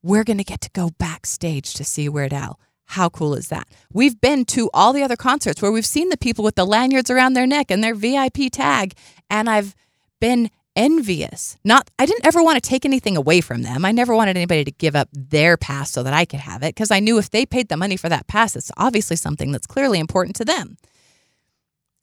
We're 0.02 0.24
going 0.24 0.38
to 0.38 0.44
get 0.44 0.60
to 0.62 0.70
go 0.70 0.90
backstage 0.98 1.72
to 1.74 1.84
see 1.84 2.08
Weird 2.08 2.34
Al. 2.34 2.60
How 2.86 3.08
cool 3.08 3.34
is 3.34 3.48
that? 3.48 3.66
We've 3.90 4.20
been 4.20 4.44
to 4.46 4.68
all 4.74 4.92
the 4.92 5.02
other 5.02 5.16
concerts 5.16 5.62
where 5.62 5.72
we've 5.72 5.86
seen 5.86 6.10
the 6.10 6.18
people 6.18 6.44
with 6.44 6.56
the 6.56 6.66
lanyards 6.66 7.08
around 7.08 7.32
their 7.32 7.46
neck 7.46 7.70
and 7.70 7.82
their 7.82 7.94
VIP 7.94 8.52
tag 8.52 8.94
and 9.30 9.48
I've 9.48 9.74
been 10.20 10.50
envious. 10.76 11.56
Not 11.64 11.90
I 11.98 12.06
didn't 12.06 12.26
ever 12.26 12.42
want 12.42 12.62
to 12.62 12.68
take 12.68 12.84
anything 12.84 13.16
away 13.16 13.40
from 13.40 13.62
them. 13.62 13.84
I 13.84 13.92
never 13.92 14.14
wanted 14.14 14.36
anybody 14.36 14.64
to 14.64 14.70
give 14.70 14.96
up 14.96 15.08
their 15.12 15.56
pass 15.56 15.90
so 15.90 16.02
that 16.02 16.12
I 16.12 16.24
could 16.24 16.40
have 16.40 16.62
it 16.62 16.74
because 16.74 16.90
I 16.90 17.00
knew 17.00 17.18
if 17.18 17.30
they 17.30 17.46
paid 17.46 17.68
the 17.68 17.76
money 17.76 17.96
for 17.96 18.08
that 18.08 18.26
pass, 18.26 18.56
it's 18.56 18.72
obviously 18.76 19.16
something 19.16 19.52
that's 19.52 19.66
clearly 19.66 19.98
important 19.98 20.36
to 20.36 20.44
them. 20.44 20.76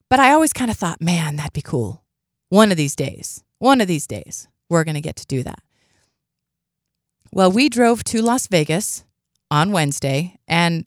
But 0.10 0.20
I 0.20 0.32
always 0.34 0.54
kind 0.54 0.70
of 0.70 0.78
thought, 0.78 1.02
man, 1.02 1.38
that'd 1.38 1.54
be 1.54 1.62
cool. 1.62 2.04
One 2.50 2.72
of 2.72 2.78
these 2.78 2.96
days, 2.96 3.44
one 3.60 3.80
of 3.80 3.88
these 3.88 4.08
days, 4.08 4.48
we're 4.70 4.84
going 4.84 4.96
to 4.96 5.02
get 5.02 5.16
to 5.18 5.26
do 5.26 5.44
that. 5.44 5.60
Well, 7.32 7.52
we 7.52 7.70
drove 7.70 8.04
to 8.06 8.22
Las 8.22 8.48
Vegas 8.48 9.06
on 9.50 9.72
Wednesday 9.72 10.38
and 10.50 10.86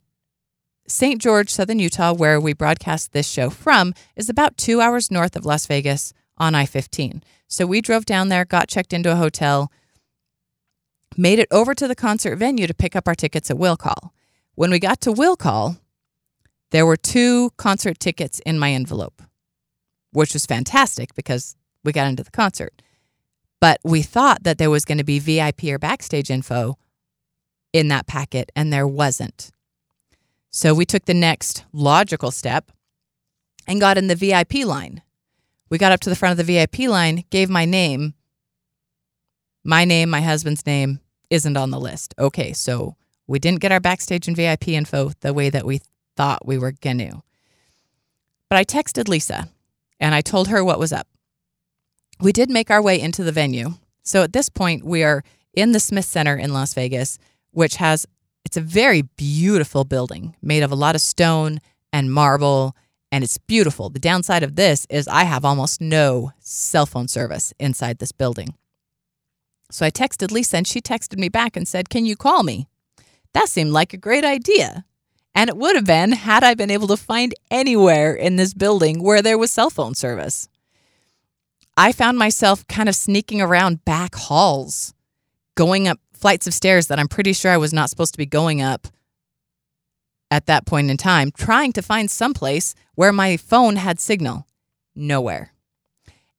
St. 0.86 1.20
George, 1.20 1.48
Southern 1.48 1.78
Utah, 1.78 2.12
where 2.12 2.38
we 2.38 2.52
broadcast 2.52 3.12
this 3.12 3.26
show 3.26 3.48
from, 3.48 3.94
is 4.16 4.28
about 4.28 4.58
two 4.58 4.82
hours 4.82 5.10
north 5.10 5.36
of 5.36 5.46
Las 5.46 5.66
Vegas 5.66 6.12
on 6.38 6.54
I 6.54 6.66
15. 6.66 7.22
So 7.46 7.66
we 7.66 7.80
drove 7.80 8.04
down 8.04 8.28
there, 8.28 8.44
got 8.44 8.68
checked 8.68 8.92
into 8.92 9.12
a 9.12 9.16
hotel, 9.16 9.70
made 11.16 11.38
it 11.38 11.48
over 11.50 11.74
to 11.74 11.86
the 11.86 11.94
concert 11.94 12.36
venue 12.36 12.66
to 12.66 12.74
pick 12.74 12.96
up 12.96 13.06
our 13.06 13.14
tickets 13.14 13.50
at 13.50 13.58
Will 13.58 13.76
Call. 13.76 14.12
When 14.54 14.70
we 14.70 14.78
got 14.78 15.00
to 15.02 15.12
Will 15.12 15.36
Call, 15.36 15.76
there 16.70 16.86
were 16.86 16.96
two 16.96 17.50
concert 17.56 18.00
tickets 18.00 18.40
in 18.44 18.58
my 18.58 18.72
envelope, 18.72 19.22
which 20.12 20.32
was 20.32 20.46
fantastic 20.46 21.14
because 21.14 21.56
we 21.84 21.92
got 21.92 22.08
into 22.08 22.24
the 22.24 22.30
concert. 22.30 22.82
But 23.60 23.78
we 23.84 24.02
thought 24.02 24.42
that 24.42 24.58
there 24.58 24.70
was 24.70 24.84
going 24.84 24.98
to 24.98 25.04
be 25.04 25.18
VIP 25.18 25.64
or 25.64 25.78
backstage 25.78 26.30
info 26.30 26.76
in 27.72 27.88
that 27.88 28.06
packet, 28.06 28.50
and 28.54 28.72
there 28.72 28.86
wasn't. 28.86 29.50
So 30.50 30.74
we 30.74 30.84
took 30.84 31.04
the 31.04 31.14
next 31.14 31.64
logical 31.72 32.30
step 32.30 32.70
and 33.66 33.80
got 33.80 33.98
in 33.98 34.08
the 34.08 34.14
VIP 34.14 34.64
line. 34.64 35.02
We 35.74 35.78
got 35.78 35.90
up 35.90 35.98
to 36.02 36.08
the 36.08 36.14
front 36.14 36.38
of 36.38 36.46
the 36.46 36.52
VIP 36.52 36.88
line, 36.88 37.24
gave 37.30 37.50
my 37.50 37.64
name. 37.64 38.14
My 39.64 39.84
name, 39.84 40.08
my 40.08 40.20
husband's 40.20 40.64
name 40.64 41.00
isn't 41.30 41.56
on 41.56 41.72
the 41.72 41.80
list. 41.80 42.14
Okay, 42.16 42.52
so 42.52 42.94
we 43.26 43.40
didn't 43.40 43.58
get 43.58 43.72
our 43.72 43.80
backstage 43.80 44.28
and 44.28 44.36
VIP 44.36 44.68
info 44.68 45.10
the 45.18 45.34
way 45.34 45.50
that 45.50 45.66
we 45.66 45.80
thought 46.16 46.46
we 46.46 46.58
were 46.58 46.70
going 46.70 46.98
to. 46.98 47.22
But 48.48 48.58
I 48.58 48.64
texted 48.64 49.08
Lisa 49.08 49.48
and 49.98 50.14
I 50.14 50.20
told 50.20 50.46
her 50.46 50.62
what 50.62 50.78
was 50.78 50.92
up. 50.92 51.08
We 52.20 52.30
did 52.30 52.50
make 52.50 52.70
our 52.70 52.80
way 52.80 53.00
into 53.00 53.24
the 53.24 53.32
venue. 53.32 53.70
So 54.04 54.22
at 54.22 54.32
this 54.32 54.48
point, 54.48 54.84
we 54.84 55.02
are 55.02 55.24
in 55.54 55.72
the 55.72 55.80
Smith 55.80 56.04
Center 56.04 56.36
in 56.36 56.52
Las 56.52 56.72
Vegas, 56.74 57.18
which 57.50 57.74
has 57.78 58.06
it's 58.44 58.56
a 58.56 58.60
very 58.60 59.02
beautiful 59.02 59.82
building 59.82 60.36
made 60.40 60.62
of 60.62 60.70
a 60.70 60.76
lot 60.76 60.94
of 60.94 61.00
stone 61.00 61.58
and 61.92 62.12
marble 62.12 62.76
and 63.14 63.22
it's 63.22 63.38
beautiful. 63.38 63.90
The 63.90 64.00
downside 64.00 64.42
of 64.42 64.56
this 64.56 64.88
is 64.90 65.06
I 65.06 65.22
have 65.22 65.44
almost 65.44 65.80
no 65.80 66.32
cell 66.40 66.84
phone 66.84 67.06
service 67.06 67.54
inside 67.60 67.98
this 67.98 68.10
building. 68.10 68.54
So 69.70 69.86
I 69.86 69.92
texted 69.92 70.32
Lisa 70.32 70.56
and 70.56 70.66
she 70.66 70.80
texted 70.80 71.16
me 71.16 71.28
back 71.28 71.56
and 71.56 71.68
said, 71.68 71.88
Can 71.88 72.06
you 72.06 72.16
call 72.16 72.42
me? 72.42 72.66
That 73.32 73.48
seemed 73.48 73.70
like 73.70 73.92
a 73.92 73.98
great 73.98 74.24
idea. 74.24 74.84
And 75.32 75.48
it 75.48 75.56
would 75.56 75.76
have 75.76 75.84
been 75.84 76.10
had 76.10 76.42
I 76.42 76.54
been 76.54 76.72
able 76.72 76.88
to 76.88 76.96
find 76.96 77.32
anywhere 77.52 78.14
in 78.14 78.34
this 78.34 78.52
building 78.52 79.00
where 79.00 79.22
there 79.22 79.38
was 79.38 79.52
cell 79.52 79.70
phone 79.70 79.94
service. 79.94 80.48
I 81.76 81.92
found 81.92 82.18
myself 82.18 82.66
kind 82.66 82.88
of 82.88 82.96
sneaking 82.96 83.40
around 83.40 83.84
back 83.84 84.16
halls, 84.16 84.92
going 85.54 85.86
up 85.86 86.00
flights 86.12 86.48
of 86.48 86.54
stairs 86.54 86.88
that 86.88 86.98
I'm 86.98 87.06
pretty 87.06 87.32
sure 87.32 87.52
I 87.52 87.58
was 87.58 87.72
not 87.72 87.90
supposed 87.90 88.14
to 88.14 88.18
be 88.18 88.26
going 88.26 88.60
up 88.60 88.88
at 90.34 90.46
that 90.46 90.66
point 90.66 90.90
in 90.90 90.96
time, 90.96 91.30
trying 91.30 91.72
to 91.72 91.80
find 91.80 92.10
someplace 92.10 92.74
where 92.96 93.12
my 93.12 93.36
phone 93.36 93.76
had 93.76 94.00
signal. 94.00 94.48
Nowhere. 94.96 95.52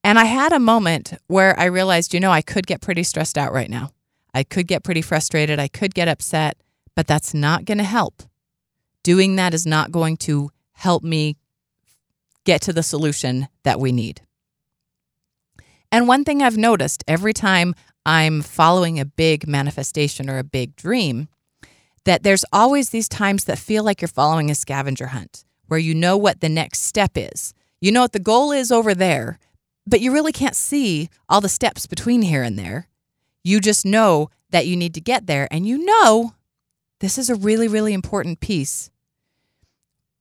And 0.03 0.19
I 0.19 0.25
had 0.25 0.51
a 0.51 0.59
moment 0.59 1.13
where 1.27 1.57
I 1.57 1.65
realized, 1.65 2.13
you 2.13 2.19
know, 2.19 2.29
I 2.29 2.41
could 2.41 2.67
get 2.67 2.81
pretty 2.81 3.03
stressed 3.03 3.37
out 3.37 3.53
right 3.53 3.69
now. 3.69 3.91
I 4.33 4.43
could 4.43 4.67
get 4.67 4.83
pretty 4.83 5.01
frustrated. 5.01 5.59
I 5.59 5.69
could 5.69 5.95
get 5.95 6.09
upset, 6.09 6.57
but 6.93 7.07
that's 7.07 7.33
not 7.33 7.63
going 7.63 7.77
to 7.77 7.85
help. 7.85 8.23
Doing 9.01 9.37
that 9.37 9.53
is 9.53 9.65
not 9.65 9.93
going 9.93 10.17
to 10.17 10.51
help 10.73 11.01
me 11.01 11.37
get 12.43 12.61
to 12.63 12.73
the 12.73 12.83
solution 12.83 13.47
that 13.63 13.79
we 13.79 13.93
need. 13.93 14.19
And 15.89 16.05
one 16.05 16.25
thing 16.25 16.41
I've 16.41 16.57
noticed 16.57 17.01
every 17.07 17.33
time 17.33 17.75
I'm 18.05 18.41
following 18.41 18.99
a 18.99 19.05
big 19.05 19.47
manifestation 19.47 20.29
or 20.29 20.37
a 20.37 20.43
big 20.43 20.75
dream, 20.75 21.29
that 22.05 22.23
there's 22.23 22.45
always 22.53 22.89
these 22.89 23.09
times 23.09 23.45
that 23.45 23.59
feel 23.59 23.83
like 23.83 24.01
you're 24.01 24.07
following 24.07 24.49
a 24.49 24.55
scavenger 24.55 25.07
hunt 25.07 25.43
where 25.67 25.79
you 25.79 25.93
know 25.93 26.15
what 26.15 26.41
the 26.41 26.49
next 26.49 26.81
step 26.81 27.11
is. 27.15 27.53
You 27.81 27.91
know 27.91 28.01
what 28.01 28.13
the 28.13 28.19
goal 28.19 28.51
is 28.51 28.71
over 28.71 28.93
there, 28.95 29.39
but 29.85 29.99
you 29.99 30.11
really 30.11 30.31
can't 30.31 30.55
see 30.55 31.09
all 31.27 31.41
the 31.41 31.49
steps 31.49 31.85
between 31.87 32.21
here 32.21 32.43
and 32.43 32.57
there. 32.57 32.87
You 33.43 33.59
just 33.59 33.85
know 33.85 34.29
that 34.51 34.67
you 34.67 34.75
need 34.75 34.93
to 34.93 35.01
get 35.01 35.27
there, 35.27 35.47
and 35.51 35.67
you 35.67 35.83
know 35.83 36.33
this 36.99 37.17
is 37.17 37.29
a 37.29 37.35
really, 37.35 37.67
really 37.67 37.93
important 37.93 38.39
piece 38.39 38.89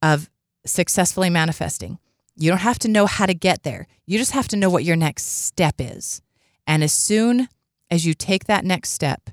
of 0.03 0.29
successfully 0.67 1.31
manifesting. 1.31 1.99
You 2.37 2.51
don't 2.51 2.59
have 2.59 2.79
to 2.81 2.89
know 2.89 3.07
how 3.07 3.27
to 3.27 3.35
get 3.35 3.63
there. 3.63 3.87
You 4.07 4.19
just 4.19 4.33
have 4.33 4.49
to 4.49 4.57
know 4.57 4.69
what 4.69 4.85
your 4.85 4.97
next 4.97 5.25
step 5.45 5.77
is. 5.79 6.21
And 6.67 6.83
as 6.83 6.93
soon 6.93 7.49
as 7.91 8.05
you 8.05 8.13
take 8.13 8.45
that 8.45 8.65
next 8.65 8.91
step, 8.91 9.31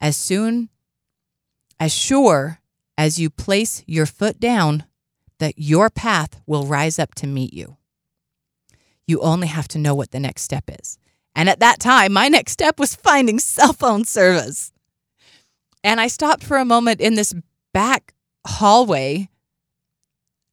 as 0.00 0.16
soon 0.16 0.68
as 1.78 1.92
sure 1.92 2.60
as 2.96 3.18
you 3.18 3.30
place 3.30 3.82
your 3.86 4.06
foot 4.06 4.38
down, 4.38 4.84
that 5.38 5.54
your 5.56 5.90
path 5.90 6.40
will 6.46 6.66
rise 6.66 6.98
up 6.98 7.14
to 7.16 7.26
meet 7.26 7.52
you. 7.52 7.76
You 9.06 9.20
only 9.20 9.48
have 9.48 9.68
to 9.68 9.78
know 9.78 9.94
what 9.94 10.12
the 10.12 10.20
next 10.20 10.42
step 10.42 10.64
is. 10.68 10.98
And 11.34 11.48
at 11.48 11.60
that 11.60 11.80
time, 11.80 12.12
my 12.12 12.28
next 12.28 12.52
step 12.52 12.78
was 12.78 12.94
finding 12.94 13.38
cell 13.38 13.72
phone 13.72 14.04
service. 14.04 14.72
And 15.82 16.00
I 16.00 16.06
stopped 16.06 16.44
for 16.44 16.56
a 16.56 16.64
moment 16.64 17.00
in 17.00 17.14
this 17.14 17.34
back 17.72 18.14
hallway 18.46 19.28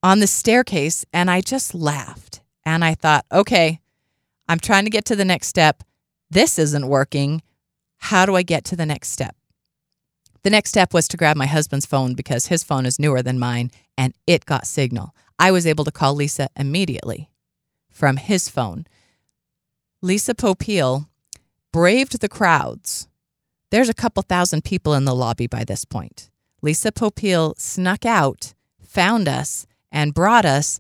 on 0.03 0.19
the 0.19 0.27
staircase 0.27 1.05
and 1.13 1.29
I 1.29 1.41
just 1.41 1.73
laughed. 1.73 2.41
And 2.65 2.83
I 2.83 2.95
thought, 2.95 3.25
okay, 3.31 3.79
I'm 4.47 4.59
trying 4.59 4.83
to 4.83 4.89
get 4.91 5.05
to 5.05 5.15
the 5.15 5.25
next 5.25 5.47
step. 5.47 5.83
This 6.29 6.59
isn't 6.59 6.87
working. 6.87 7.41
How 7.97 8.25
do 8.25 8.35
I 8.35 8.43
get 8.43 8.65
to 8.65 8.75
the 8.75 8.85
next 8.85 9.09
step? 9.09 9.35
The 10.43 10.49
next 10.49 10.69
step 10.69 10.93
was 10.93 11.07
to 11.09 11.17
grab 11.17 11.37
my 11.37 11.45
husband's 11.45 11.85
phone 11.85 12.15
because 12.15 12.47
his 12.47 12.63
phone 12.63 12.85
is 12.85 12.99
newer 12.99 13.21
than 13.21 13.37
mine 13.37 13.71
and 13.97 14.13
it 14.25 14.45
got 14.45 14.65
signal. 14.65 15.15
I 15.37 15.51
was 15.51 15.67
able 15.67 15.85
to 15.85 15.91
call 15.91 16.15
Lisa 16.15 16.49
immediately 16.55 17.29
from 17.89 18.17
his 18.17 18.49
phone. 18.49 18.85
Lisa 20.01 20.33
Popeil 20.33 21.07
braved 21.71 22.21
the 22.21 22.29
crowds. 22.29 23.07
There's 23.69 23.89
a 23.89 23.93
couple 23.93 24.23
thousand 24.23 24.63
people 24.63 24.93
in 24.93 25.05
the 25.05 25.15
lobby 25.15 25.47
by 25.47 25.63
this 25.63 25.85
point. 25.85 26.29
Lisa 26.61 26.91
Popeil 26.91 27.57
snuck 27.57 28.05
out, 28.05 28.53
found 28.83 29.27
us, 29.27 29.67
and 29.91 30.13
brought 30.13 30.45
us 30.45 30.79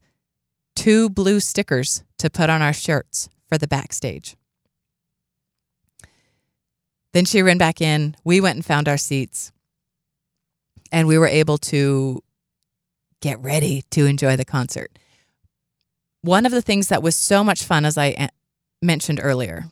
two 0.75 1.09
blue 1.09 1.39
stickers 1.39 2.03
to 2.17 2.29
put 2.29 2.49
on 2.49 2.61
our 2.61 2.73
shirts 2.73 3.29
for 3.47 3.57
the 3.57 3.67
backstage. 3.67 4.35
Then 7.13 7.25
she 7.25 7.41
ran 7.41 7.57
back 7.57 7.81
in. 7.81 8.15
We 8.23 8.41
went 8.41 8.55
and 8.55 8.65
found 8.65 8.87
our 8.87 8.97
seats. 8.97 9.51
And 10.91 11.07
we 11.07 11.17
were 11.17 11.27
able 11.27 11.57
to 11.57 12.21
get 13.21 13.39
ready 13.39 13.83
to 13.91 14.05
enjoy 14.05 14.35
the 14.35 14.45
concert. 14.45 14.97
One 16.21 16.45
of 16.45 16.51
the 16.51 16.61
things 16.61 16.87
that 16.89 17.03
was 17.03 17.15
so 17.15 17.43
much 17.43 17.63
fun, 17.63 17.85
as 17.85 17.97
I 17.97 18.09
eh, 18.09 18.27
mentioned 18.81 19.19
earlier, 19.21 19.65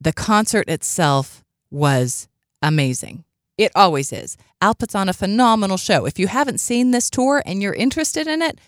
the 0.00 0.12
concert 0.12 0.68
itself 0.68 1.44
was 1.70 2.28
amazing. 2.62 3.24
It 3.56 3.72
always 3.74 4.12
is. 4.12 4.36
Al 4.60 4.74
puts 4.74 4.94
on 4.94 5.08
a 5.08 5.12
phenomenal 5.12 5.76
show. 5.76 6.06
If 6.06 6.18
you 6.18 6.26
haven't 6.26 6.58
seen 6.58 6.90
this 6.90 7.10
tour 7.10 7.42
and 7.46 7.62
you're 7.62 7.74
interested 7.74 8.26
in 8.26 8.42
it, 8.42 8.58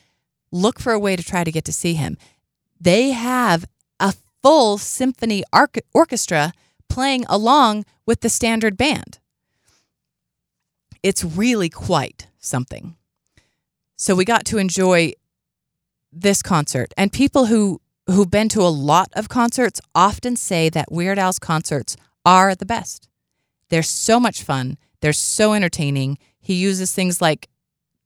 look 0.53 0.79
for 0.79 0.93
a 0.93 0.99
way 0.99 1.17
to 1.17 1.23
try 1.23 1.45
to 1.45 1.53
get 1.53 1.65
to 1.65 1.73
see 1.73 1.95
him. 1.95 2.17
They 2.81 3.11
have 3.11 3.65
a 3.99 4.15
full 4.43 4.79
symphony 4.79 5.43
orchestra 5.95 6.53
playing 6.89 7.25
along 7.29 7.85
with 8.07 8.21
the 8.21 8.29
standard 8.29 8.77
band. 8.77 9.19
It's 11.03 11.25
really 11.25 11.69
quite 11.69 12.29
something. 12.39 12.97
So 13.97 14.15
we 14.15 14.25
got 14.25 14.45
to 14.47 14.59
enjoy 14.59 15.13
this 16.13 16.43
concert. 16.43 16.93
And 16.97 17.13
people 17.13 17.47
who 17.47 17.81
who've 18.09 18.31
been 18.31 18.49
to 18.49 18.63
a 18.63 18.69
lot 18.71 19.09
of 19.15 19.29
concerts 19.29 19.81
often 19.95 20.37
say 20.37 20.69
that 20.69 20.93
Weird 20.93 21.19
Al's 21.19 21.41
concerts 21.41 21.97
are 22.25 22.55
the 22.55 22.67
best. 22.67 23.09
They're 23.69 23.83
so 23.83 24.21
much 24.21 24.43
fun. 24.43 24.79
They're 25.01 25.13
so 25.13 25.55
entertaining. 25.55 26.19
He 26.41 26.55
uses 26.55 26.93
things 26.93 27.21
like 27.21 27.49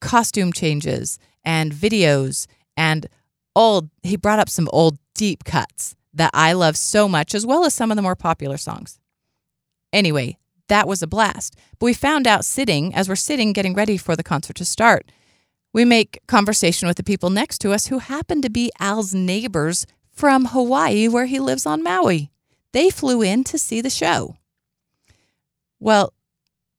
costume 0.00 0.52
changes 0.52 1.18
and 1.44 1.72
videos 1.72 2.46
and 2.76 3.06
old 3.54 3.90
he 4.02 4.16
brought 4.16 4.38
up 4.38 4.48
some 4.48 4.68
old 4.72 4.98
deep 5.14 5.44
cuts 5.44 5.94
that 6.12 6.30
I 6.34 6.52
love 6.52 6.76
so 6.76 7.08
much, 7.08 7.34
as 7.34 7.46
well 7.46 7.64
as 7.64 7.74
some 7.74 7.90
of 7.90 7.96
the 7.96 8.02
more 8.02 8.16
popular 8.16 8.56
songs. 8.56 8.98
Anyway, 9.92 10.38
that 10.68 10.88
was 10.88 11.02
a 11.02 11.06
blast. 11.06 11.56
But 11.78 11.86
we 11.86 11.94
found 11.94 12.26
out 12.26 12.44
sitting, 12.44 12.94
as 12.94 13.08
we're 13.08 13.16
sitting 13.16 13.52
getting 13.52 13.74
ready 13.74 13.96
for 13.96 14.16
the 14.16 14.22
concert 14.22 14.56
to 14.56 14.64
start, 14.64 15.10
we 15.72 15.84
make 15.84 16.20
conversation 16.26 16.88
with 16.88 16.96
the 16.96 17.04
people 17.04 17.30
next 17.30 17.58
to 17.58 17.72
us 17.72 17.86
who 17.86 17.98
happen 17.98 18.42
to 18.42 18.50
be 18.50 18.72
Al's 18.80 19.14
neighbors 19.14 19.86
from 20.10 20.46
Hawaii, 20.46 21.08
where 21.08 21.26
he 21.26 21.38
lives 21.38 21.66
on 21.66 21.82
Maui. 21.82 22.30
They 22.72 22.90
flew 22.90 23.22
in 23.22 23.44
to 23.44 23.58
see 23.58 23.80
the 23.80 23.90
show. 23.90 24.36
Well, 25.78 26.12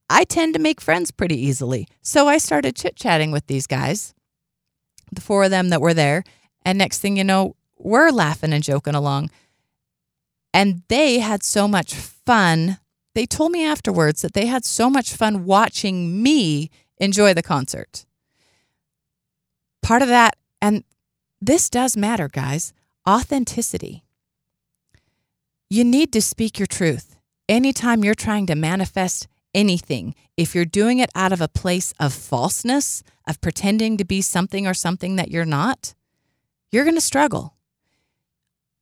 I 0.08 0.24
tend 0.24 0.54
to 0.54 0.60
make 0.60 0.80
friends 0.80 1.10
pretty 1.10 1.40
easily, 1.40 1.88
so 2.02 2.28
I 2.28 2.38
started 2.38 2.76
chit 2.76 2.96
chatting 2.96 3.32
with 3.32 3.46
these 3.46 3.66
guys, 3.66 4.14
the 5.10 5.22
four 5.22 5.44
of 5.44 5.50
them 5.50 5.70
that 5.70 5.80
were 5.80 5.94
there. 5.94 6.22
And 6.64 6.78
next 6.78 6.98
thing 6.98 7.16
you 7.16 7.24
know, 7.24 7.56
we're 7.84 8.10
laughing 8.10 8.52
and 8.52 8.62
joking 8.62 8.94
along. 8.94 9.30
And 10.54 10.82
they 10.88 11.18
had 11.18 11.42
so 11.42 11.66
much 11.66 11.94
fun. 11.94 12.78
They 13.14 13.26
told 13.26 13.52
me 13.52 13.64
afterwards 13.64 14.22
that 14.22 14.34
they 14.34 14.46
had 14.46 14.64
so 14.64 14.90
much 14.90 15.14
fun 15.14 15.44
watching 15.44 16.22
me 16.22 16.70
enjoy 16.98 17.34
the 17.34 17.42
concert. 17.42 18.06
Part 19.82 20.02
of 20.02 20.08
that, 20.08 20.36
and 20.60 20.84
this 21.40 21.68
does 21.68 21.96
matter, 21.96 22.28
guys 22.28 22.72
authenticity. 23.08 24.04
You 25.68 25.84
need 25.84 26.12
to 26.12 26.22
speak 26.22 26.58
your 26.58 26.66
truth. 26.66 27.16
Anytime 27.48 28.04
you're 28.04 28.14
trying 28.14 28.46
to 28.46 28.54
manifest 28.54 29.26
anything, 29.54 30.14
if 30.36 30.54
you're 30.54 30.64
doing 30.64 30.98
it 30.98 31.10
out 31.14 31.32
of 31.32 31.40
a 31.40 31.48
place 31.48 31.92
of 31.98 32.12
falseness, 32.12 33.02
of 33.26 33.40
pretending 33.40 33.96
to 33.96 34.04
be 34.04 34.20
something 34.20 34.66
or 34.66 34.74
something 34.74 35.16
that 35.16 35.30
you're 35.30 35.44
not, 35.44 35.94
you're 36.70 36.84
going 36.84 36.96
to 36.96 37.00
struggle 37.00 37.51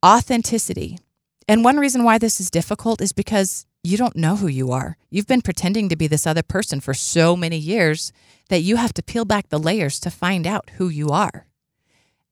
authenticity. 0.05 0.99
And 1.49 1.65
one 1.65 1.79
reason 1.79 2.05
why 2.05 2.19
this 2.19 2.41
is 2.41 2.51
difficult 2.51 3.01
is 3.01 3.13
because 3.13 3.67
you 3.83 3.97
don't 3.97 4.17
know 4.17 4.37
who 4.37 4.47
you 4.47 4.73
are. 4.73 4.97
You've 5.11 5.27
been 5.27 5.43
pretending 5.43 5.89
to 5.89 5.97
be 5.97 6.07
this 6.07 6.27
other 6.27 6.43
person 6.43 6.81
for 6.81 6.95
so 6.95 7.37
many 7.37 7.57
years 7.57 8.13
that 8.49 8.61
you 8.61 8.77
have 8.77 8.93
to 8.95 9.03
peel 9.03 9.25
back 9.25 9.49
the 9.49 9.59
layers 9.59 9.99
to 10.01 10.11
find 10.11 10.47
out 10.47 10.71
who 10.77 10.89
you 10.89 11.09
are. 11.09 11.47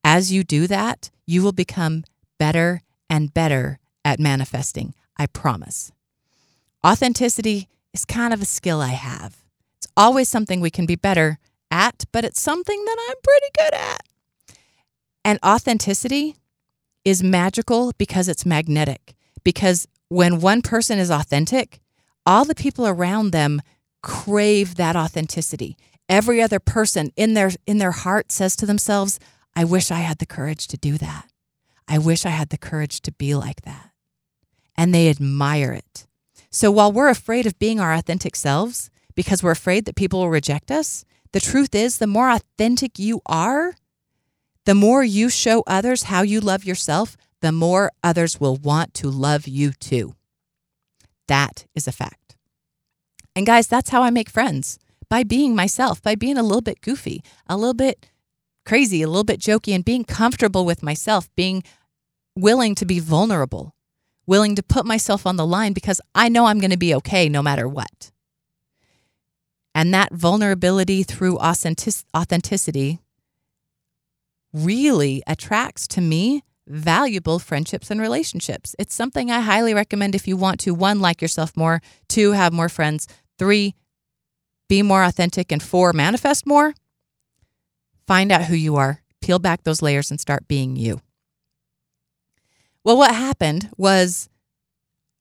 As 0.05 0.33
you 0.33 0.45
do 0.45 0.67
that, 0.67 1.11
you 1.27 1.43
will 1.43 1.53
become 1.53 2.05
better 2.39 2.83
and 3.11 3.33
better 3.33 3.79
at 4.05 4.21
manifesting, 4.21 4.95
I 5.17 5.27
promise. 5.27 5.93
Authenticity 6.87 7.69
is 7.93 8.05
kind 8.05 8.33
of 8.33 8.43
a 8.43 8.47
skill 8.47 8.81
I 8.81 8.89
have. 8.89 9.39
It's 9.79 9.89
always 9.97 10.29
something 10.29 10.61
we 10.61 10.71
can 10.71 10.87
be 10.87 10.97
better 10.97 11.39
at, 11.71 12.05
but 12.13 12.25
it's 12.25 12.41
something 12.41 12.85
that 12.85 12.97
I'm 13.09 13.17
pretty 13.23 13.47
good 13.57 13.75
at. 13.75 14.03
And 15.25 15.39
authenticity 15.45 16.37
is 17.05 17.23
magical 17.23 17.93
because 17.99 18.29
it's 18.29 18.47
magnetic. 18.47 19.15
Because 19.45 19.87
when 20.09 20.41
one 20.41 20.63
person 20.63 20.99
is 20.99 21.11
authentic, 21.11 21.81
all 22.27 22.45
the 22.45 22.55
people 22.55 22.87
around 22.87 23.31
them 23.31 23.63
crave 24.03 24.77
that 24.77 24.97
authenticity. 24.97 25.77
Every 26.09 26.41
other 26.41 26.59
person 26.59 27.11
in 27.17 27.35
their 27.35 27.51
in 27.67 27.79
their 27.79 27.93
heart 27.93 28.33
says 28.33 28.57
to 28.57 28.67
themselves, 28.67 29.19
I 29.55 29.65
wish 29.65 29.91
I 29.91 29.99
had 29.99 30.19
the 30.19 30.27
courage 30.27 30.67
to 30.69 30.77
do 30.77 30.99
that. 30.99 31.29
I 31.87 31.99
wish 31.99 32.25
I 32.27 32.31
had 32.31 32.51
the 32.51 32.59
courage 32.59 33.01
to 33.03 33.13
be 33.13 33.35
like 33.35 33.63
that. 33.63 33.91
And 34.77 34.95
they 34.95 35.09
admire 35.09 35.73
it. 35.73 36.07
So 36.51 36.71
while 36.71 36.93
we're 36.93 37.09
afraid 37.09 37.47
of 37.47 37.59
being 37.59 37.81
our 37.81 37.93
authentic 37.93 38.37
selves 38.37 38.91
because 39.15 39.43
we're 39.43 39.51
afraid 39.51 39.85
that 39.85 39.97
people 39.97 40.21
will 40.21 40.31
reject 40.31 40.71
us, 40.71 41.05
the 41.33 41.41
truth 41.41 41.75
is 41.75 41.99
the 41.99 42.07
more 42.07 42.31
authentic 42.31 42.99
you 42.99 43.21
are, 43.27 43.75
the 44.69 44.75
more 44.75 45.03
you 45.03 45.31
show 45.31 45.65
others 45.67 46.03
how 46.03 46.21
you 46.21 46.41
love 46.41 46.63
yourself, 46.63 47.17
the 47.41 47.53
more 47.53 47.91
others 48.05 48.39
will 48.39 48.57
want 48.57 48.93
to 48.93 49.09
love 49.09 49.49
you 49.49 49.73
too. 49.73 50.15
That 51.27 51.65
is 51.75 51.89
a 51.89 51.93
fact. 51.93 52.37
And 53.35 53.47
guys, 53.47 53.67
that's 53.67 53.89
how 53.89 54.03
I 54.03 54.11
make 54.11 54.29
friends 54.29 54.79
by 55.09 55.23
being 55.23 55.57
myself, 55.57 56.03
by 56.03 56.17
being 56.17 56.37
a 56.37 56.43
little 56.43 56.61
bit 56.61 56.83
goofy, 56.83 57.23
a 57.47 57.57
little 57.57 57.73
bit 57.73 58.11
crazy, 58.67 59.01
a 59.01 59.07
little 59.07 59.25
bit 59.25 59.41
jokey, 59.41 59.75
and 59.75 59.87
being 59.87 60.05
comfortable 60.05 60.67
with 60.67 60.83
myself, 60.83 61.35
being 61.35 61.63
willing 62.37 62.75
to 62.75 62.85
be 62.85 62.99
vulnerable, 63.01 63.75
willing 64.27 64.55
to 64.55 64.63
put 64.63 64.85
myself 64.85 65.27
on 65.27 65.37
the 65.37 65.47
line 65.47 65.73
because 65.73 65.99
I 66.15 66.29
know 66.29 66.45
I'm 66.45 66.61
going 66.61 66.73
to 66.73 66.77
be 66.77 66.95
okay 66.97 67.31
no 67.31 67.43
matter 67.43 67.67
what. 67.67 68.11
And 69.75 69.95
that 69.95 70.13
vulnerability 70.13 71.05
through 71.05 71.39
authenticity 71.39 72.99
really 74.53 75.23
attracts 75.27 75.87
to 75.89 76.01
me 76.01 76.43
valuable 76.67 77.39
friendships 77.39 77.91
and 77.91 78.01
relationships. 78.01 78.77
It's 78.79 78.95
something 78.95 79.31
I 79.31 79.41
highly 79.41 79.75
recommend 79.75 80.15
if 80.15 80.29
you 80.29 80.37
want 80.37 80.61
to 80.61 80.75
one, 80.75 81.01
like 81.01 81.23
yourself 81.23 81.57
more, 81.57 81.81
two, 82.09 82.33
have 82.33 82.53
more 82.53 82.69
friends, 82.69 83.09
three, 83.39 83.75
be 84.69 84.83
more 84.83 85.03
authentic, 85.03 85.51
and 85.51 85.63
four, 85.63 85.93
manifest 85.93 86.47
more. 86.47 86.75
Find 88.07 88.31
out 88.31 88.45
who 88.45 88.55
you 88.55 88.77
are, 88.77 89.03
peel 89.23 89.39
back 89.39 89.65
those 89.65 89.83
layers, 89.83 90.11
and 90.11 90.21
start 90.21 90.47
being 90.47 90.77
you. 90.77 91.01
Well, 92.85 92.99
what 92.99 93.15
happened 93.15 93.71
was 93.77 94.29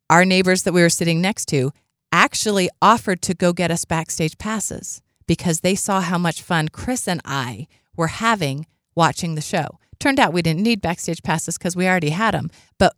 our 0.10 0.25
neighbors 0.25 0.63
that 0.63 0.74
we 0.74 0.81
were 0.81 0.89
sitting 0.89 1.22
next 1.22 1.46
to 1.48 1.72
actually 2.12 2.69
offered 2.81 3.22
to 3.22 3.34
go 3.34 3.51
get 3.51 3.72
us 3.72 3.86
backstage 3.86 4.38
passes 4.38 5.01
because 5.27 5.60
they 5.60 5.75
saw 5.75 6.01
how 6.01 6.17
much 6.17 6.41
fun 6.41 6.69
Chris 6.69 7.07
and 7.07 7.22
I 7.25 7.67
were 7.96 8.07
having 8.07 8.65
watching 8.97 9.35
the 9.35 9.41
show. 9.41 9.79
Turned 9.99 10.19
out 10.19 10.33
we 10.33 10.41
didn't 10.41 10.63
need 10.63 10.81
backstage 10.81 11.23
passes 11.23 11.57
because 11.57 11.75
we 11.75 11.87
already 11.87 12.09
had 12.09 12.33
them, 12.33 12.49
but 12.77 12.95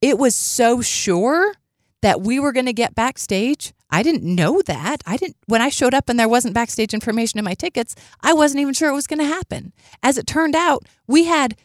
it 0.00 0.18
was 0.18 0.34
so 0.36 0.80
sure 0.80 1.54
that 2.02 2.20
we 2.20 2.38
were 2.38 2.52
going 2.52 2.66
to 2.66 2.72
get 2.72 2.94
backstage. 2.94 3.72
I 3.90 4.02
didn't 4.02 4.22
know 4.22 4.62
that. 4.62 5.02
I 5.06 5.16
didn't 5.16 5.36
when 5.46 5.62
I 5.62 5.70
showed 5.70 5.94
up 5.94 6.08
and 6.08 6.20
there 6.20 6.28
wasn't 6.28 6.54
backstage 6.54 6.94
information 6.94 7.38
in 7.38 7.44
my 7.44 7.54
tickets, 7.54 7.96
I 8.20 8.32
wasn't 8.34 8.60
even 8.60 8.74
sure 8.74 8.90
it 8.90 8.94
was 8.94 9.06
going 9.06 9.20
to 9.20 9.24
happen. 9.24 9.72
As 10.02 10.18
it 10.18 10.26
turned 10.26 10.54
out, 10.54 10.84
we 11.06 11.24
had 11.24 11.56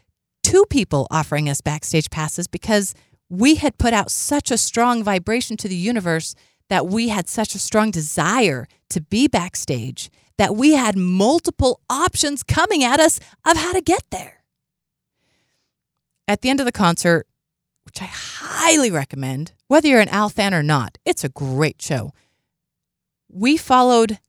two 0.41 0.65
people 0.69 1.07
offering 1.11 1.49
us 1.49 1.61
backstage 1.61 2.09
passes 2.09 2.47
because 2.47 2.95
we 3.29 3.55
had 3.55 3.77
put 3.77 3.93
out 3.93 4.09
such 4.09 4.49
a 4.49 4.57
strong 4.57 5.03
vibration 5.03 5.57
to 5.57 5.67
the 5.67 5.75
universe 5.75 6.33
that 6.69 6.87
we 6.87 7.09
had 7.09 7.27
such 7.27 7.55
a 7.55 7.59
strong 7.59 7.91
desire 7.91 8.67
to 8.89 9.01
be 9.01 9.27
backstage 9.27 10.09
that 10.39 10.55
we 10.55 10.71
had 10.71 10.95
multiple 10.95 11.81
options 11.89 12.43
coming 12.43 12.81
at 12.81 12.97
us 12.97 13.19
of 13.45 13.57
how 13.57 13.73
to 13.73 13.81
get 13.81 14.03
there. 14.09 14.41
At 16.29 16.41
the 16.41 16.49
end 16.49 16.61
of 16.61 16.65
the 16.65 16.71
concert, 16.71 17.27
which 17.83 18.01
I 18.01 18.05
highly 18.05 18.89
recommend, 18.89 19.51
whether 19.67 19.89
you're 19.89 19.99
an 19.99 20.07
Al 20.07 20.29
fan 20.29 20.53
or 20.53 20.63
not, 20.63 20.97
it's 21.03 21.25
a 21.25 21.29
great 21.29 21.81
show. 21.81 22.13
We 23.29 23.57
followed 23.57 24.19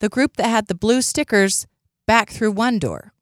the 0.00 0.08
group 0.08 0.38
that 0.38 0.48
had 0.48 0.68
the 0.68 0.74
blue 0.74 1.02
stickers 1.02 1.66
back 2.06 2.30
through 2.30 2.52
one 2.52 2.78
door. 2.78 3.12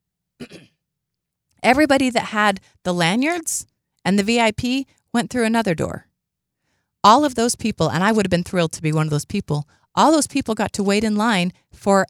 Everybody 1.65 2.11
that 2.11 2.27
had 2.27 2.61
the 2.85 2.95
lanyards 2.95 3.67
and 4.05 4.21
the 4.21 4.23
VIP 4.23 4.87
went 5.13 5.31
through 5.31 5.45
another 5.45 5.75
door. 5.75 6.07
All 7.03 7.25
of 7.25 7.35
those 7.35 7.57
people, 7.57 7.91
and 7.91 8.05
I 8.05 8.13
would 8.13 8.25
have 8.25 8.31
been 8.31 8.45
thrilled 8.45 8.73
to 8.73 8.83
be 8.83 8.93
one 8.93 9.07
of 9.07 9.11
those 9.11 9.25
people, 9.25 9.67
all 9.97 10.13
those 10.13 10.29
people 10.29 10.55
got 10.55 10.73
to 10.75 10.85
wait 10.85 11.03
in 11.03 11.17
line 11.17 11.53
for 11.73 12.07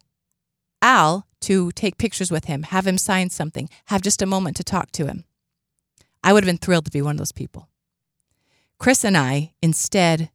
Al 0.87 1.27
to 1.41 1.73
take 1.73 1.99
pictures 1.99 2.31
with 2.31 2.45
him, 2.45 2.63
have 2.63 2.87
him 2.87 2.97
sign 2.97 3.29
something, 3.29 3.69
have 3.87 4.03
just 4.03 4.23
a 4.23 4.27
moment 4.27 4.57
to 4.57 4.63
talk 4.63 4.93
to 4.93 5.07
him. 5.07 5.25
I 6.23 6.33
would 6.33 6.45
have 6.45 6.49
been 6.49 6.59
thrilled 6.59 6.85
to 6.85 6.93
be 6.93 7.03
one 7.03 7.17
of 7.17 7.19
those 7.19 7.33
people. 7.33 7.69
Chris 8.79 9.03
and 9.03 9.17
I 9.17 9.53
instead 9.61 10.31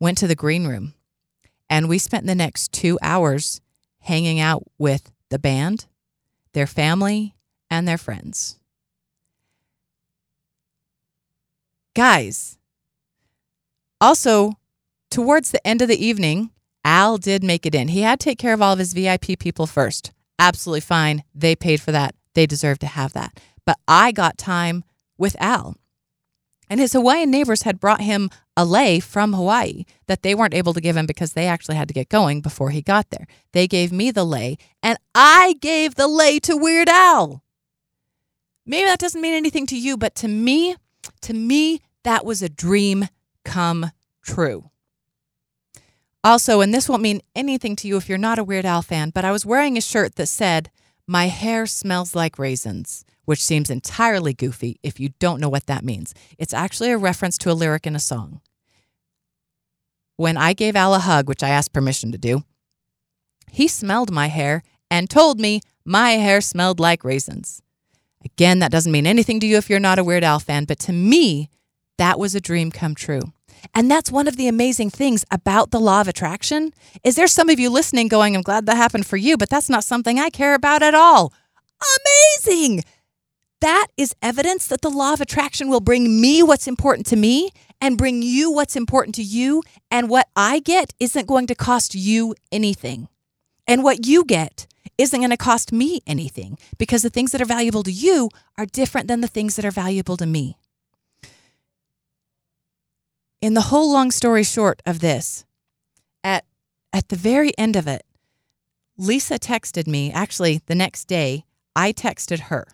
went 0.00 0.16
to 0.18 0.26
the 0.26 0.34
green 0.34 0.66
room 0.66 0.94
and 1.68 1.90
we 1.90 1.98
spent 1.98 2.26
the 2.26 2.34
next 2.34 2.72
two 2.72 2.98
hours 3.02 3.60
hanging 3.98 4.40
out 4.40 4.62
with 4.78 5.12
the 5.28 5.38
band, 5.38 5.84
their 6.54 6.66
family, 6.66 7.34
and 7.68 7.86
their 7.86 7.98
friends. 7.98 8.58
Guys, 11.94 12.56
also, 14.00 14.52
towards 15.10 15.50
the 15.50 15.66
end 15.66 15.82
of 15.82 15.88
the 15.88 16.02
evening, 16.02 16.50
Al 16.84 17.18
did 17.18 17.44
make 17.44 17.66
it 17.66 17.74
in. 17.74 17.88
He 17.88 18.02
had 18.02 18.20
to 18.20 18.24
take 18.24 18.38
care 18.38 18.54
of 18.54 18.62
all 18.62 18.72
of 18.72 18.78
his 18.78 18.92
VIP 18.92 19.38
people 19.38 19.66
first. 19.66 20.12
Absolutely 20.38 20.80
fine. 20.80 21.22
They 21.34 21.54
paid 21.54 21.80
for 21.80 21.92
that. 21.92 22.14
They 22.34 22.46
deserve 22.46 22.78
to 22.80 22.86
have 22.86 23.12
that. 23.12 23.38
But 23.64 23.78
I 23.86 24.12
got 24.12 24.38
time 24.38 24.84
with 25.16 25.36
Al. 25.40 25.76
And 26.68 26.80
his 26.80 26.94
Hawaiian 26.94 27.30
neighbors 27.30 27.62
had 27.62 27.78
brought 27.78 28.00
him 28.00 28.30
a 28.56 28.64
lei 28.64 28.98
from 28.98 29.34
Hawaii 29.34 29.84
that 30.06 30.22
they 30.22 30.34
weren't 30.34 30.54
able 30.54 30.72
to 30.72 30.80
give 30.80 30.96
him 30.96 31.06
because 31.06 31.34
they 31.34 31.46
actually 31.46 31.76
had 31.76 31.88
to 31.88 31.94
get 31.94 32.08
going 32.08 32.40
before 32.40 32.70
he 32.70 32.82
got 32.82 33.10
there. 33.10 33.26
They 33.52 33.66
gave 33.66 33.92
me 33.92 34.10
the 34.10 34.24
lei, 34.24 34.56
and 34.82 34.98
I 35.14 35.56
gave 35.60 35.94
the 35.94 36.08
lei 36.08 36.38
to 36.40 36.56
Weird 36.56 36.88
Al. 36.88 37.42
Maybe 38.64 38.86
that 38.86 38.98
doesn't 38.98 39.20
mean 39.20 39.34
anything 39.34 39.66
to 39.66 39.78
you, 39.78 39.96
but 39.96 40.14
to 40.16 40.28
me, 40.28 40.76
to 41.22 41.34
me, 41.34 41.80
that 42.04 42.24
was 42.24 42.42
a 42.42 42.48
dream 42.48 43.08
come 43.44 43.90
true. 44.22 44.70
Also, 46.24 46.60
and 46.60 46.72
this 46.72 46.88
won't 46.88 47.02
mean 47.02 47.20
anything 47.34 47.74
to 47.76 47.88
you 47.88 47.96
if 47.96 48.08
you're 48.08 48.16
not 48.16 48.38
a 48.38 48.44
Weird 48.44 48.64
Al 48.64 48.82
fan, 48.82 49.10
but 49.10 49.24
I 49.24 49.32
was 49.32 49.44
wearing 49.44 49.76
a 49.76 49.80
shirt 49.80 50.14
that 50.14 50.28
said, 50.28 50.70
My 51.06 51.26
hair 51.26 51.66
smells 51.66 52.14
like 52.14 52.38
raisins, 52.38 53.04
which 53.24 53.42
seems 53.42 53.70
entirely 53.70 54.32
goofy 54.32 54.78
if 54.84 55.00
you 55.00 55.10
don't 55.18 55.40
know 55.40 55.48
what 55.48 55.66
that 55.66 55.84
means. 55.84 56.14
It's 56.38 56.54
actually 56.54 56.92
a 56.92 56.98
reference 56.98 57.36
to 57.38 57.50
a 57.50 57.54
lyric 57.54 57.88
in 57.88 57.96
a 57.96 58.00
song. 58.00 58.40
When 60.16 60.36
I 60.36 60.52
gave 60.52 60.76
Al 60.76 60.94
a 60.94 61.00
hug, 61.00 61.28
which 61.28 61.42
I 61.42 61.48
asked 61.48 61.72
permission 61.72 62.12
to 62.12 62.18
do, 62.18 62.44
he 63.50 63.66
smelled 63.66 64.12
my 64.12 64.28
hair 64.28 64.62
and 64.90 65.10
told 65.10 65.40
me 65.40 65.60
my 65.84 66.12
hair 66.12 66.40
smelled 66.40 66.78
like 66.78 67.02
raisins. 67.02 67.62
Again, 68.24 68.60
that 68.60 68.70
doesn't 68.70 68.92
mean 68.92 69.08
anything 69.08 69.40
to 69.40 69.46
you 69.46 69.56
if 69.56 69.68
you're 69.68 69.80
not 69.80 69.98
a 69.98 70.04
Weird 70.04 70.22
Al 70.22 70.38
fan, 70.38 70.66
but 70.66 70.78
to 70.80 70.92
me, 70.92 71.50
that 71.98 72.20
was 72.20 72.36
a 72.36 72.40
dream 72.40 72.70
come 72.70 72.94
true. 72.94 73.32
And 73.74 73.90
that's 73.90 74.10
one 74.10 74.28
of 74.28 74.36
the 74.36 74.48
amazing 74.48 74.90
things 74.90 75.24
about 75.30 75.70
the 75.70 75.80
law 75.80 76.00
of 76.00 76.08
attraction. 76.08 76.72
Is 77.04 77.16
there 77.16 77.26
some 77.26 77.48
of 77.48 77.58
you 77.58 77.70
listening 77.70 78.08
going, 78.08 78.34
I'm 78.34 78.42
glad 78.42 78.66
that 78.66 78.76
happened 78.76 79.06
for 79.06 79.16
you, 79.16 79.36
but 79.36 79.48
that's 79.48 79.68
not 79.68 79.84
something 79.84 80.18
I 80.18 80.30
care 80.30 80.54
about 80.54 80.82
at 80.82 80.94
all. 80.94 81.32
Amazing. 82.44 82.84
That 83.60 83.88
is 83.96 84.14
evidence 84.20 84.66
that 84.66 84.80
the 84.80 84.90
law 84.90 85.12
of 85.12 85.20
attraction 85.20 85.68
will 85.68 85.80
bring 85.80 86.20
me 86.20 86.42
what's 86.42 86.66
important 86.66 87.06
to 87.08 87.16
me 87.16 87.50
and 87.80 87.98
bring 87.98 88.22
you 88.22 88.50
what's 88.50 88.76
important 88.76 89.14
to 89.16 89.22
you. 89.22 89.62
And 89.90 90.08
what 90.08 90.28
I 90.34 90.58
get 90.58 90.92
isn't 90.98 91.28
going 91.28 91.46
to 91.46 91.54
cost 91.54 91.94
you 91.94 92.34
anything. 92.50 93.08
And 93.66 93.84
what 93.84 94.06
you 94.06 94.24
get 94.24 94.66
isn't 94.98 95.20
going 95.20 95.30
to 95.30 95.36
cost 95.36 95.72
me 95.72 96.00
anything 96.06 96.58
because 96.78 97.02
the 97.02 97.10
things 97.10 97.32
that 97.32 97.40
are 97.40 97.46
valuable 97.46 97.82
to 97.84 97.92
you 97.92 98.28
are 98.58 98.66
different 98.66 99.08
than 99.08 99.20
the 99.20 99.28
things 99.28 99.56
that 99.56 99.64
are 99.64 99.70
valuable 99.70 100.16
to 100.16 100.26
me 100.26 100.56
in 103.42 103.54
the 103.54 103.60
whole 103.62 103.92
long 103.92 104.10
story 104.12 104.44
short 104.44 104.80
of 104.86 105.00
this, 105.00 105.44
at 106.24 106.46
at 106.92 107.08
the 107.08 107.16
very 107.16 107.52
end 107.58 107.76
of 107.76 107.86
it, 107.86 108.06
Lisa 108.96 109.38
texted 109.38 109.86
me. 109.86 110.12
Actually, 110.12 110.62
the 110.66 110.74
next 110.74 111.06
day, 111.06 111.44
I 111.74 111.92
texted 111.92 112.38
her 112.40 112.68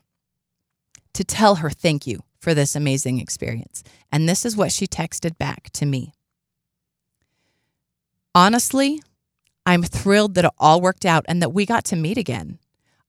to 1.14 1.24
tell 1.24 1.56
her 1.56 1.70
thank 1.70 2.06
you 2.06 2.22
for 2.38 2.52
this 2.54 2.76
amazing 2.76 3.18
experience. 3.18 3.82
And 4.12 4.28
this 4.28 4.44
is 4.44 4.56
what 4.56 4.70
she 4.70 4.86
texted 4.86 5.38
back 5.38 5.70
to 5.70 5.86
me. 5.86 6.12
Honestly, 8.34 9.02
I'm 9.64 9.82
thrilled 9.82 10.34
that 10.34 10.44
it 10.44 10.50
all 10.58 10.80
worked 10.80 11.06
out 11.06 11.24
and 11.28 11.40
that 11.40 11.52
we 11.52 11.64
got 11.64 11.84
to 11.86 11.96
meet 11.96 12.18
again. 12.18 12.58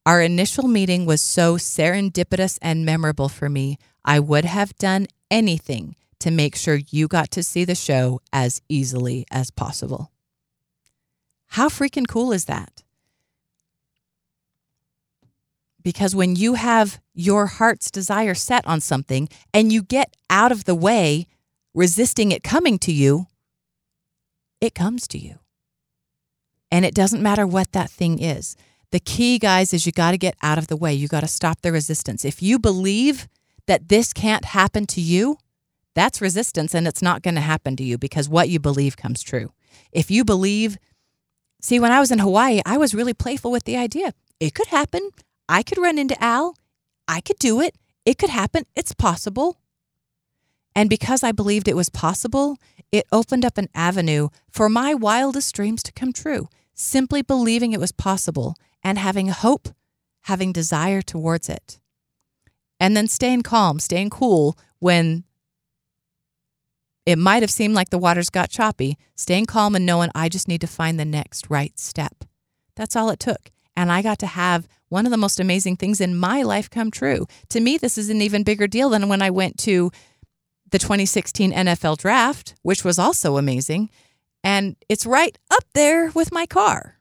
Our 0.05 0.21
initial 0.21 0.67
meeting 0.67 1.05
was 1.05 1.21
so 1.21 1.57
serendipitous 1.57 2.57
and 2.61 2.85
memorable 2.85 3.29
for 3.29 3.49
me. 3.49 3.77
I 4.05 4.19
would 4.19 4.45
have 4.45 4.75
done 4.77 5.07
anything 5.29 5.95
to 6.19 6.31
make 6.31 6.55
sure 6.55 6.79
you 6.89 7.07
got 7.07 7.31
to 7.31 7.43
see 7.43 7.65
the 7.65 7.75
show 7.75 8.21
as 8.31 8.61
easily 8.69 9.25
as 9.31 9.51
possible. 9.51 10.11
How 11.47 11.69
freaking 11.69 12.07
cool 12.07 12.31
is 12.31 12.45
that? 12.45 12.83
Because 15.81 16.15
when 16.15 16.35
you 16.35 16.55
have 16.55 16.99
your 17.13 17.47
heart's 17.47 17.89
desire 17.89 18.35
set 18.35 18.67
on 18.67 18.81
something 18.81 19.29
and 19.53 19.71
you 19.71 19.81
get 19.81 20.15
out 20.29 20.51
of 20.51 20.65
the 20.65 20.75
way, 20.75 21.25
resisting 21.73 22.31
it 22.31 22.43
coming 22.43 22.77
to 22.79 22.91
you, 22.91 23.27
it 24.59 24.75
comes 24.75 25.07
to 25.07 25.17
you. 25.17 25.39
And 26.71 26.85
it 26.85 26.93
doesn't 26.93 27.23
matter 27.23 27.47
what 27.47 27.71
that 27.71 27.89
thing 27.89 28.19
is. 28.19 28.55
The 28.91 28.99
key, 28.99 29.39
guys, 29.39 29.73
is 29.73 29.85
you 29.85 29.91
got 29.91 30.11
to 30.11 30.17
get 30.17 30.35
out 30.41 30.57
of 30.57 30.67
the 30.67 30.75
way. 30.75 30.93
You 30.93 31.07
got 31.07 31.21
to 31.21 31.27
stop 31.27 31.61
the 31.61 31.71
resistance. 31.71 32.25
If 32.25 32.41
you 32.41 32.59
believe 32.59 33.27
that 33.67 33.87
this 33.89 34.13
can't 34.13 34.45
happen 34.45 34.85
to 34.87 35.01
you, 35.01 35.37
that's 35.99 36.21
resistance 36.21 36.73
and 36.73 36.87
it's 36.87 37.01
not 37.01 37.21
going 37.21 37.35
to 37.35 37.41
happen 37.41 37.75
to 37.75 37.83
you 37.83 37.97
because 37.97 38.29
what 38.29 38.49
you 38.49 38.59
believe 38.59 38.95
comes 38.95 39.21
true. 39.21 39.51
If 39.91 40.09
you 40.09 40.23
believe, 40.23 40.77
see, 41.61 41.79
when 41.79 41.91
I 41.91 41.99
was 41.99 42.11
in 42.11 42.19
Hawaii, 42.19 42.61
I 42.65 42.77
was 42.77 42.95
really 42.95 43.13
playful 43.13 43.51
with 43.51 43.65
the 43.65 43.77
idea. 43.77 44.13
It 44.39 44.55
could 44.55 44.67
happen. 44.67 45.09
I 45.47 45.63
could 45.63 45.77
run 45.77 45.97
into 45.97 46.21
Al. 46.23 46.55
I 47.07 47.21
could 47.21 47.37
do 47.39 47.59
it. 47.59 47.75
It 48.05 48.17
could 48.17 48.29
happen. 48.29 48.65
It's 48.75 48.93
possible. 48.93 49.57
And 50.75 50.89
because 50.89 51.23
I 51.23 51.31
believed 51.31 51.67
it 51.67 51.75
was 51.75 51.89
possible, 51.89 52.57
it 52.91 53.05
opened 53.11 53.43
up 53.43 53.57
an 53.57 53.67
avenue 53.75 54.29
for 54.49 54.69
my 54.69 54.93
wildest 54.93 55.53
dreams 55.53 55.83
to 55.83 55.91
come 55.91 56.13
true. 56.13 56.47
Simply 56.73 57.21
believing 57.21 57.73
it 57.73 57.79
was 57.79 57.91
possible 57.91 58.55
and 58.83 58.97
having 58.97 59.27
hope, 59.27 59.69
having 60.23 60.53
desire 60.53 61.01
towards 61.01 61.49
it. 61.49 61.79
And 62.79 62.95
then 62.95 63.07
staying 63.07 63.41
calm, 63.41 63.79
staying 63.79 64.11
cool 64.11 64.57
when 64.79 65.25
it 67.09 67.17
might 67.17 67.41
have 67.41 67.49
seemed 67.49 67.73
like 67.73 67.89
the 67.89 67.97
waters 67.97 68.29
got 68.29 68.51
choppy, 68.51 68.95
staying 69.15 69.47
calm 69.47 69.73
and 69.73 69.83
knowing 69.83 70.11
I 70.13 70.29
just 70.29 70.47
need 70.47 70.61
to 70.61 70.67
find 70.67 70.99
the 70.99 71.05
next 71.05 71.49
right 71.49 71.77
step. 71.79 72.23
That's 72.75 72.95
all 72.95 73.09
it 73.09 73.19
took. 73.19 73.49
And 73.75 73.91
I 73.91 74.03
got 74.03 74.19
to 74.19 74.27
have 74.27 74.67
one 74.89 75.07
of 75.07 75.11
the 75.11 75.17
most 75.17 75.39
amazing 75.39 75.77
things 75.77 75.99
in 75.99 76.15
my 76.15 76.43
life 76.43 76.69
come 76.69 76.91
true. 76.91 77.25
To 77.49 77.61
me, 77.61 77.79
this 77.79 77.97
is 77.97 78.11
an 78.11 78.21
even 78.21 78.43
bigger 78.43 78.67
deal 78.67 78.91
than 78.91 79.09
when 79.09 79.23
I 79.23 79.31
went 79.31 79.57
to 79.59 79.89
the 80.69 80.77
2016 80.77 81.51
NFL 81.51 81.97
draft, 81.97 82.53
which 82.61 82.85
was 82.85 82.99
also 82.99 83.37
amazing. 83.37 83.89
And 84.43 84.75
it's 84.87 85.07
right 85.07 85.35
up 85.49 85.63
there 85.73 86.11
with 86.11 86.31
my 86.31 86.45
car. 86.45 86.99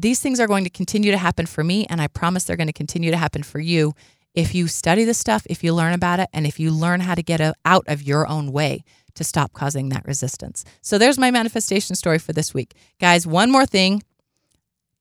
These 0.00 0.18
things 0.18 0.40
are 0.40 0.48
going 0.48 0.64
to 0.64 0.70
continue 0.70 1.12
to 1.12 1.16
happen 1.16 1.46
for 1.46 1.62
me, 1.62 1.86
and 1.88 2.02
I 2.02 2.08
promise 2.08 2.42
they're 2.42 2.56
going 2.56 2.66
to 2.66 2.72
continue 2.72 3.12
to 3.12 3.16
happen 3.16 3.44
for 3.44 3.60
you 3.60 3.94
if 4.36 4.54
you 4.54 4.68
study 4.68 5.04
the 5.04 5.14
stuff, 5.14 5.46
if 5.48 5.64
you 5.64 5.74
learn 5.74 5.94
about 5.94 6.20
it, 6.20 6.28
and 6.32 6.46
if 6.46 6.60
you 6.60 6.70
learn 6.70 7.00
how 7.00 7.14
to 7.14 7.22
get 7.22 7.40
out 7.64 7.84
of 7.88 8.02
your 8.02 8.28
own 8.28 8.52
way 8.52 8.84
to 9.14 9.24
stop 9.24 9.54
causing 9.54 9.88
that 9.88 10.04
resistance. 10.04 10.64
So 10.82 10.98
there's 10.98 11.18
my 11.18 11.30
manifestation 11.30 11.96
story 11.96 12.18
for 12.18 12.34
this 12.34 12.52
week. 12.52 12.74
Guys, 13.00 13.26
one 13.26 13.50
more 13.50 13.64
thing. 13.66 14.02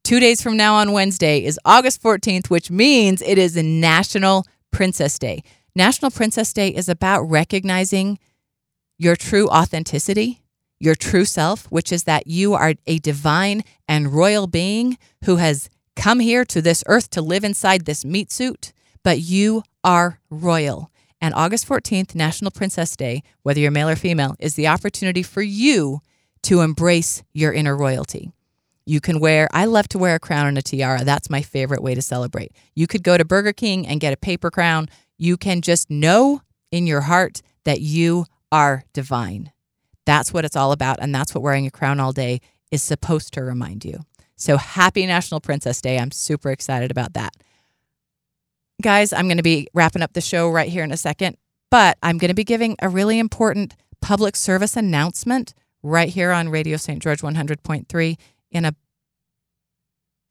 Two 0.05 0.19
days 0.19 0.41
from 0.41 0.55
now 0.55 0.75
on 0.75 0.93
Wednesday 0.93 1.43
is 1.43 1.59
August 1.65 2.01
14th, 2.01 2.49
which 2.49 2.71
means 2.71 3.21
it 3.21 3.37
is 3.37 3.57
National 3.57 4.45
Princess 4.71 5.19
Day. 5.19 5.43
National 5.75 6.11
Princess 6.11 6.53
Day 6.53 6.69
is 6.69 6.87
about 6.87 7.23
recognizing 7.23 8.17
your 8.97 9.17
true 9.17 9.49
authenticity, 9.49 10.43
your 10.79 10.95
true 10.95 11.25
self, 11.25 11.65
which 11.65 11.91
is 11.91 12.03
that 12.03 12.27
you 12.27 12.53
are 12.53 12.75
a 12.87 12.99
divine 12.99 13.63
and 13.87 14.13
royal 14.13 14.47
being 14.47 14.97
who 15.25 15.37
has 15.37 15.69
come 15.97 16.19
here 16.19 16.45
to 16.45 16.61
this 16.61 16.83
earth 16.87 17.09
to 17.09 17.21
live 17.21 17.43
inside 17.43 17.85
this 17.85 18.05
meat 18.05 18.31
suit, 18.31 18.71
but 19.05 19.19
you 19.19 19.61
are 19.83 20.19
royal. 20.31 20.91
And 21.21 21.31
August 21.35 21.69
14th, 21.69 22.15
National 22.15 22.49
Princess 22.49 22.95
Day, 22.95 23.21
whether 23.43 23.59
you're 23.59 23.69
male 23.69 23.87
or 23.87 23.95
female, 23.95 24.35
is 24.39 24.55
the 24.55 24.67
opportunity 24.67 25.21
for 25.21 25.43
you 25.43 26.01
to 26.41 26.61
embrace 26.61 27.23
your 27.31 27.53
inner 27.53 27.77
royalty. 27.77 28.31
You 28.83 28.99
can 28.99 29.19
wear, 29.19 29.47
I 29.53 29.65
love 29.65 29.87
to 29.89 29.99
wear 29.99 30.15
a 30.15 30.19
crown 30.19 30.47
and 30.47 30.57
a 30.57 30.61
tiara. 30.63 31.03
That's 31.03 31.29
my 31.29 31.43
favorite 31.43 31.83
way 31.83 31.93
to 31.93 32.01
celebrate. 32.01 32.51
You 32.73 32.87
could 32.87 33.03
go 33.03 33.15
to 33.15 33.23
Burger 33.23 33.53
King 33.53 33.85
and 33.85 33.99
get 33.99 34.11
a 34.11 34.17
paper 34.17 34.49
crown. 34.49 34.89
You 35.19 35.37
can 35.37 35.61
just 35.61 35.91
know 35.91 36.41
in 36.71 36.87
your 36.87 37.01
heart 37.01 37.43
that 37.63 37.81
you 37.81 38.25
are 38.51 38.85
divine. 38.93 39.51
That's 40.07 40.33
what 40.33 40.45
it's 40.45 40.55
all 40.55 40.71
about. 40.71 40.97
And 40.99 41.13
that's 41.13 41.35
what 41.35 41.43
wearing 41.43 41.67
a 41.67 41.71
crown 41.71 41.99
all 41.99 42.11
day 42.11 42.41
is 42.71 42.81
supposed 42.81 43.33
to 43.35 43.43
remind 43.43 43.85
you. 43.85 43.99
So 44.35 44.57
happy 44.57 45.05
National 45.05 45.41
Princess 45.41 45.79
Day. 45.79 45.99
I'm 45.99 46.11
super 46.11 46.49
excited 46.49 46.89
about 46.89 47.13
that. 47.13 47.35
Guys, 48.81 49.13
I'm 49.13 49.27
going 49.27 49.37
to 49.37 49.43
be 49.43 49.67
wrapping 49.73 50.01
up 50.01 50.13
the 50.13 50.21
show 50.21 50.49
right 50.49 50.69
here 50.69 50.83
in 50.83 50.91
a 50.91 50.97
second, 50.97 51.37
but 51.71 51.97
I'm 52.03 52.17
going 52.17 52.29
to 52.29 52.35
be 52.35 52.43
giving 52.43 52.75
a 52.81 52.89
really 52.89 53.19
important 53.19 53.75
public 54.01 54.35
service 54.35 54.75
announcement 54.75 55.53
right 55.81 56.09
here 56.09 56.31
on 56.31 56.49
Radio 56.49 56.77
St. 56.77 57.01
George 57.01 57.21
100.3 57.21 58.17
in 58.51 58.65
a 58.65 58.75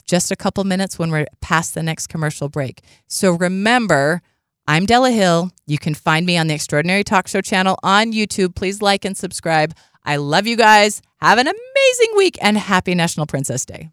just 0.06 0.30
a 0.30 0.36
couple 0.36 0.62
minutes 0.64 0.98
when 0.98 1.10
we're 1.10 1.26
past 1.40 1.74
the 1.74 1.82
next 1.82 2.08
commercial 2.08 2.50
break. 2.50 2.82
So 3.08 3.32
remember, 3.32 4.20
I'm 4.66 4.84
Della 4.84 5.10
Hill. 5.10 5.50
You 5.66 5.78
can 5.78 5.94
find 5.94 6.26
me 6.26 6.36
on 6.36 6.46
the 6.46 6.54
Extraordinary 6.54 7.04
Talk 7.04 7.26
Show 7.26 7.40
channel 7.40 7.78
on 7.82 8.12
YouTube. 8.12 8.54
Please 8.54 8.82
like 8.82 9.04
and 9.04 9.16
subscribe. 9.16 9.74
I 10.04 10.16
love 10.16 10.46
you 10.46 10.56
guys. 10.56 11.00
Have 11.22 11.38
an 11.38 11.46
amazing 11.46 12.16
week 12.16 12.36
and 12.42 12.58
happy 12.58 12.94
National 12.94 13.26
Princess 13.26 13.64
Day. 13.64 13.90